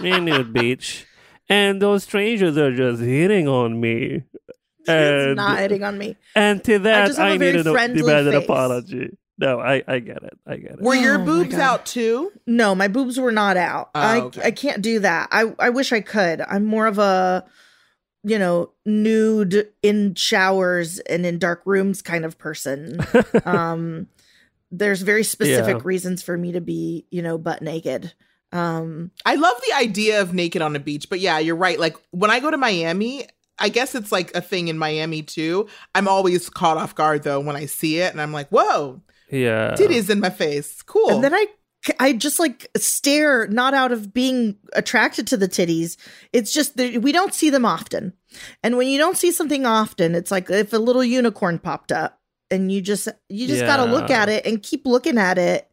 [0.02, 1.06] in a beach,
[1.48, 4.22] and those strangers are just hitting on me.
[4.80, 6.16] It's And, not hitting on me.
[6.34, 8.44] and to that, I, have I, a very need to friendly demand an face.
[8.44, 9.18] apology.
[9.38, 10.38] No, I, I get it.
[10.46, 10.80] I get it.
[10.80, 12.32] Were your Oh boobs out too?
[12.46, 13.90] No, my boobs were not out.
[13.94, 14.42] Oh, I okay.
[14.44, 15.28] I can't do that.
[15.30, 16.40] I I wish I could.
[16.40, 17.44] I'm more of a
[18.22, 22.98] you know, nude in showers and in dark rooms kind of person.
[23.44, 24.06] um
[24.70, 25.82] there's very specific Yeah.
[25.84, 28.12] reasons for me to be, you know, butt naked.
[28.52, 31.78] Um I love the idea of naked on a beach, but yeah, you're right.
[31.78, 33.26] Like when I go to Miami,
[33.58, 35.68] I guess it's like a thing in Miami too.
[35.94, 39.74] I'm always caught off guard though when I see it, and I'm like, "Whoa, yeah.
[39.78, 41.46] titties in my face, cool." and then I
[41.98, 45.96] I just like stare not out of being attracted to the titties.
[46.32, 48.12] It's just that we don't see them often.
[48.62, 52.20] And when you don't see something often, it's like if a little unicorn popped up
[52.50, 55.68] and you just you just got to look at it and keep looking at it.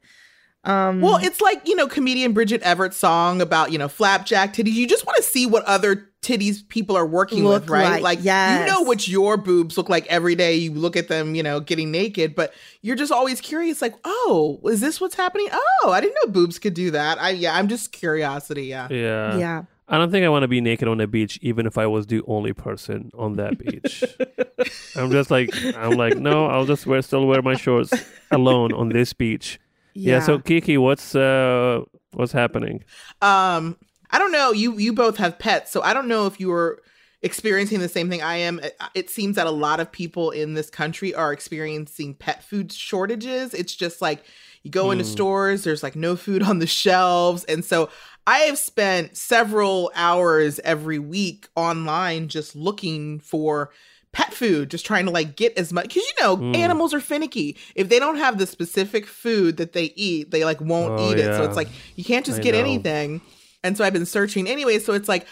[0.64, 4.74] Um Well, it's like, you know, comedian Bridget Everett's song about, you know, flapjack titties.
[4.74, 8.02] You just want to see what other titties people are working Look with, right?
[8.02, 8.26] like, you
[8.66, 10.56] know what your boobs look like every day.
[10.56, 14.62] You look at them, you know, getting naked, but you're just always curious, like, oh,
[14.64, 15.50] is this what's happening?
[15.52, 17.22] Oh, I didn't know boobs could do that.
[17.22, 18.88] I yeah, I'm just curiosity, yeah.
[18.90, 19.38] Yeah.
[19.38, 19.64] yeah.
[19.88, 22.08] I don't think I want to be naked on a beach, even if I was
[22.08, 24.04] the only person on that beach.
[24.96, 27.94] I'm just like, I'm like, no, I'll just wear, still wear my shorts
[28.32, 29.60] alone on this beach.
[29.94, 30.22] Yeah.
[30.22, 31.82] so Kiki, what's uh,
[32.14, 32.84] what's happening?
[33.22, 33.78] Um,
[34.10, 34.52] I don't know.
[34.52, 36.82] You you both have pets, so I don't know if you were
[37.22, 38.60] experiencing the same thing I am.
[38.60, 42.72] It, it seems that a lot of people in this country are experiencing pet food
[42.72, 43.54] shortages.
[43.54, 44.24] It's just like
[44.64, 47.90] you go into stores, there's like no food on the shelves, and so
[48.26, 53.72] I have spent several hours every week online just looking for
[54.14, 56.56] pet food just trying to like get as much because you know Mm.
[56.56, 57.58] animals are finicky.
[57.76, 61.18] If they don't have the specific food that they eat they like won't Oh, eat
[61.18, 61.36] it.
[61.36, 62.60] So it's like you can't just I get know.
[62.60, 63.22] anything.
[63.64, 64.48] And so i've been searching.
[64.48, 65.26] Anyway so it's like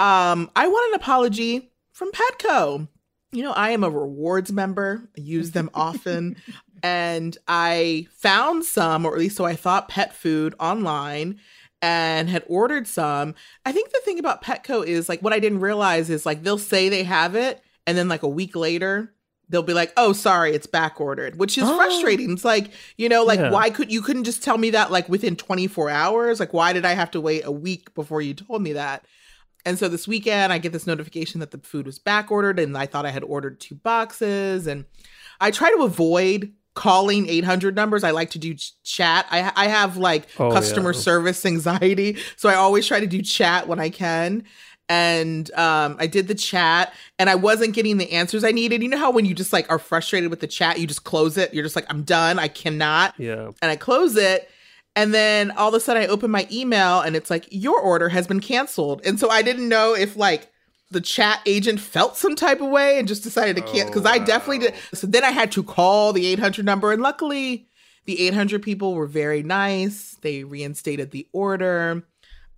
[0.00, 2.88] um i want an apology from petco.
[3.30, 5.08] You know i am a rewards member.
[5.16, 6.36] I use them often.
[6.82, 11.40] And i found some or at least so i thought pet food online
[11.84, 13.34] and had ordered some
[13.66, 16.56] i think the thing about petco is like what i didn't realize is like they'll
[16.56, 19.12] say they have it and then like a week later
[19.50, 21.76] they'll be like oh sorry it's back ordered which is Oh.
[21.76, 23.50] frustrating it's like you know like Yeah.
[23.50, 26.86] why could you couldn't just tell me that like within 24 hours like why did
[26.86, 29.04] i have to wait a week before you told me that
[29.66, 32.78] and so this weekend i get this notification that the food was back ordered and
[32.78, 34.86] i thought i had ordered two boxes and
[35.42, 39.68] i try to avoid calling 800 numbers i like to do ch- chat i, I
[39.68, 41.00] have like Oh, customer yeah.
[41.00, 44.44] service anxiety so i always try to do chat when i can
[44.88, 48.82] and um, I did the chat and I wasn't getting the answers I needed.
[48.82, 51.38] You know how when you just like are frustrated with the chat, you just close
[51.38, 51.54] it.
[51.54, 52.38] You're just like, I'm done.
[52.38, 53.14] I cannot.
[53.18, 53.52] Yeah.
[53.62, 54.50] And I close it.
[54.94, 58.10] And then all of a sudden I open my email and it's like, your order
[58.10, 59.00] has been canceled.
[59.06, 60.52] And so I didn't know if like
[60.94, 64.18] the chat agent felt some type of way and just decided to cancel because I
[64.18, 64.74] definitely did.
[64.74, 64.94] Oh.
[64.94, 66.90] So then I had to call the 800 number.
[66.92, 67.68] And luckily,
[68.06, 70.16] the 800 people were very nice.
[70.22, 72.04] They reinstated the order.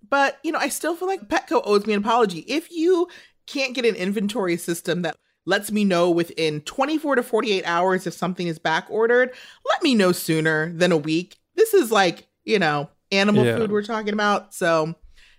[0.09, 2.39] But, you know, I still feel like Petco owes me an apology.
[2.47, 3.09] If you
[3.45, 5.15] can't get an inventory system that
[5.45, 9.31] lets me know within 24 to 48 hours if something is back ordered,
[9.65, 11.37] let me know sooner than a week.
[11.55, 13.57] This is like, you know, animal Yeah.
[13.57, 14.53] food we're talking about.
[14.53, 14.95] So,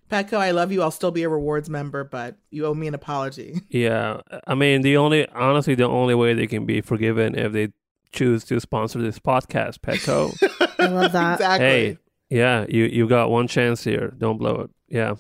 [0.09, 0.83] Petco, I love you.
[0.83, 3.61] I'll still be a rewards member, but you owe me an apology.
[3.71, 4.23] Yeah.
[4.47, 7.69] I mean, the only, honestly, the only way they can be forgiven if they
[8.13, 10.35] choose to sponsor this podcast, Petco.
[10.79, 11.35] I love that.
[11.35, 11.67] exactly.
[11.67, 11.99] hey,
[12.31, 14.15] yeah, you you got one chance here.
[14.19, 14.71] Don't blow it.
[14.89, 15.15] Yeah.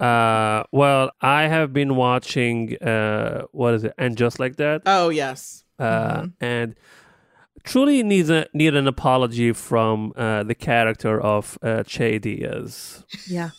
[0.04, 2.76] uh, well, I have been watching.
[2.82, 3.94] Uh, what is it?
[3.98, 4.82] And just like that.
[4.86, 5.64] Oh, yes.
[5.78, 6.74] Uh, and
[7.64, 13.04] truly needs a need an apology from uh, the character of uh, Che Diaz.
[13.28, 13.50] Yeah.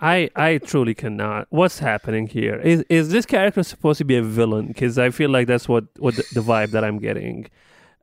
[0.00, 1.46] I I truly cannot.
[1.50, 2.56] What's happening here?
[2.56, 4.66] Is is this character supposed to be a villain?
[4.68, 7.46] Because I feel like that's what what the, the vibe that I'm getting.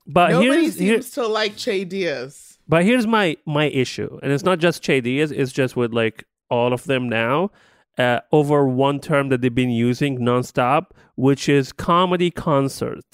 [0.08, 2.58] But Nobody here's here, seems to like Che Diaz.
[2.68, 5.32] but here's my my issue, and it's not just Che Diaz.
[5.32, 7.52] It's just with like all of them now.
[7.96, 13.06] Uh, over one term that they've been using nonstop, which is comedy concert.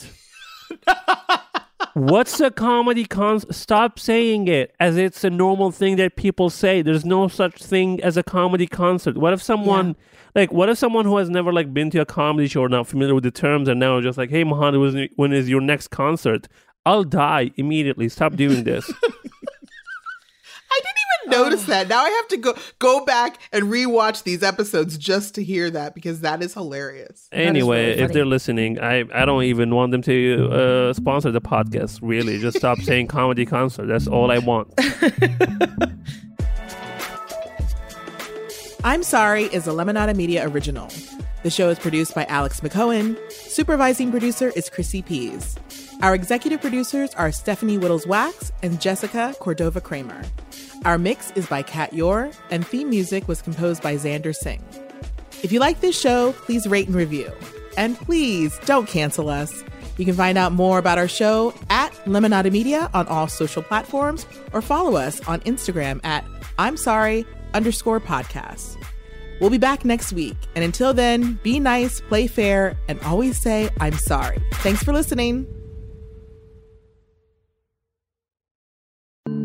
[1.94, 3.54] What's a comedy concert?
[3.54, 6.82] Stop saying it as it's a normal thing that people say.
[6.82, 9.18] There's no such thing as a comedy concert.
[9.18, 9.96] What if someone,
[10.36, 12.88] like, what if someone who has never like been to a comedy show or not
[12.88, 16.48] familiar with the terms and now just like, hey, Mohan, when is your next concert?
[16.86, 18.10] I'll die immediately.
[18.10, 18.92] Stop doing this.
[21.30, 21.88] I didn't notice that.
[21.88, 25.94] Now I have to go go back and rewatch these episodes just to hear that
[25.96, 27.28] because that is hilarious.
[27.32, 31.42] anyway, really if they're listening, I, I don't even want them to uh, sponsor the
[31.42, 32.00] podcast.
[32.02, 33.86] Really, just stop saying comedy concert.
[33.88, 34.74] That's all I want.
[38.84, 40.90] I'm Sorry is a Lemonada Media original.
[41.44, 43.18] The show is produced by Alex McCohen.
[43.32, 45.58] Supervising producer is Chrissy Pease.
[46.02, 50.22] Our executive producers are Stephanie Whittles Wax and Jessica Cordova Kramer.
[50.86, 54.64] Our mix is by Kat Yor, and theme music was composed by Xander Singh.
[55.44, 57.32] If you like this show, please rate and review.
[57.78, 59.64] And please don't cancel us.
[59.98, 64.26] You can find out more about our show at Lemonada Media on all social platforms
[64.54, 66.26] or follow us on Instagram at
[66.58, 68.78] I'm sorry underscore podcast.
[69.42, 70.38] We'll be back next week.
[70.56, 74.42] And until then, be nice, play fair, and always say I'm sorry.
[74.56, 75.48] Thanks for listening.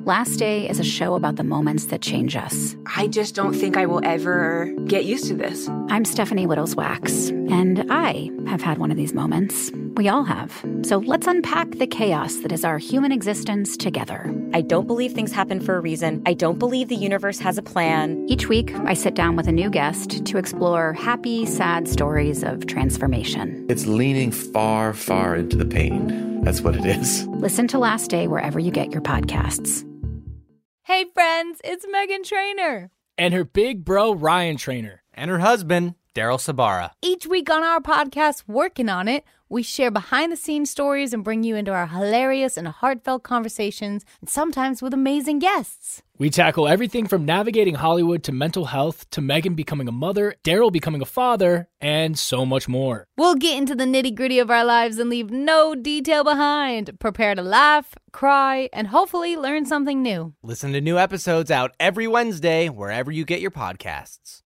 [0.06, 2.76] Last Day is a show about the moments that change us.
[2.94, 5.66] I just don't think I will ever get used to this.
[5.88, 9.72] I'm Stephanie Whittles Wax, and I have had one of these moments.
[9.96, 10.62] We all have.
[10.82, 14.30] So let's unpack the chaos that is our human existence together.
[14.52, 16.22] I don't believe things happen for a reason.
[16.26, 18.26] I don't believe the universe has a plan.
[18.28, 22.66] Each week, I sit down with a new guest to explore happy, sad stories of
[22.66, 23.64] transformation.
[23.70, 26.42] It's leaning far, far into the pain.
[26.42, 27.26] That's what it is.
[27.28, 29.82] Listen to Last Day wherever you get your podcasts.
[30.84, 32.90] Hey, friends, it's Meghan Trainor.
[33.16, 35.02] and her big bro Ryan Trainor.
[35.14, 36.90] And her husband, Daryl Sabara.
[37.00, 39.24] Each week on our podcast, Working on It,
[39.54, 44.04] we share behind the scenes stories and bring you into our hilarious and heartfelt conversations,
[44.20, 46.02] and sometimes with amazing guests.
[46.18, 50.72] We tackle everything from navigating Hollywood to mental health to Meghan becoming a mother, Daryl
[50.72, 53.06] becoming a father, and so much more.
[53.16, 56.98] We'll get into the nitty gritty of our lives and leave no detail behind.
[56.98, 60.34] Prepare to laugh, cry, and hopefully learn something new.
[60.42, 64.43] Listen to new episodes out every Wednesday wherever you get your podcasts.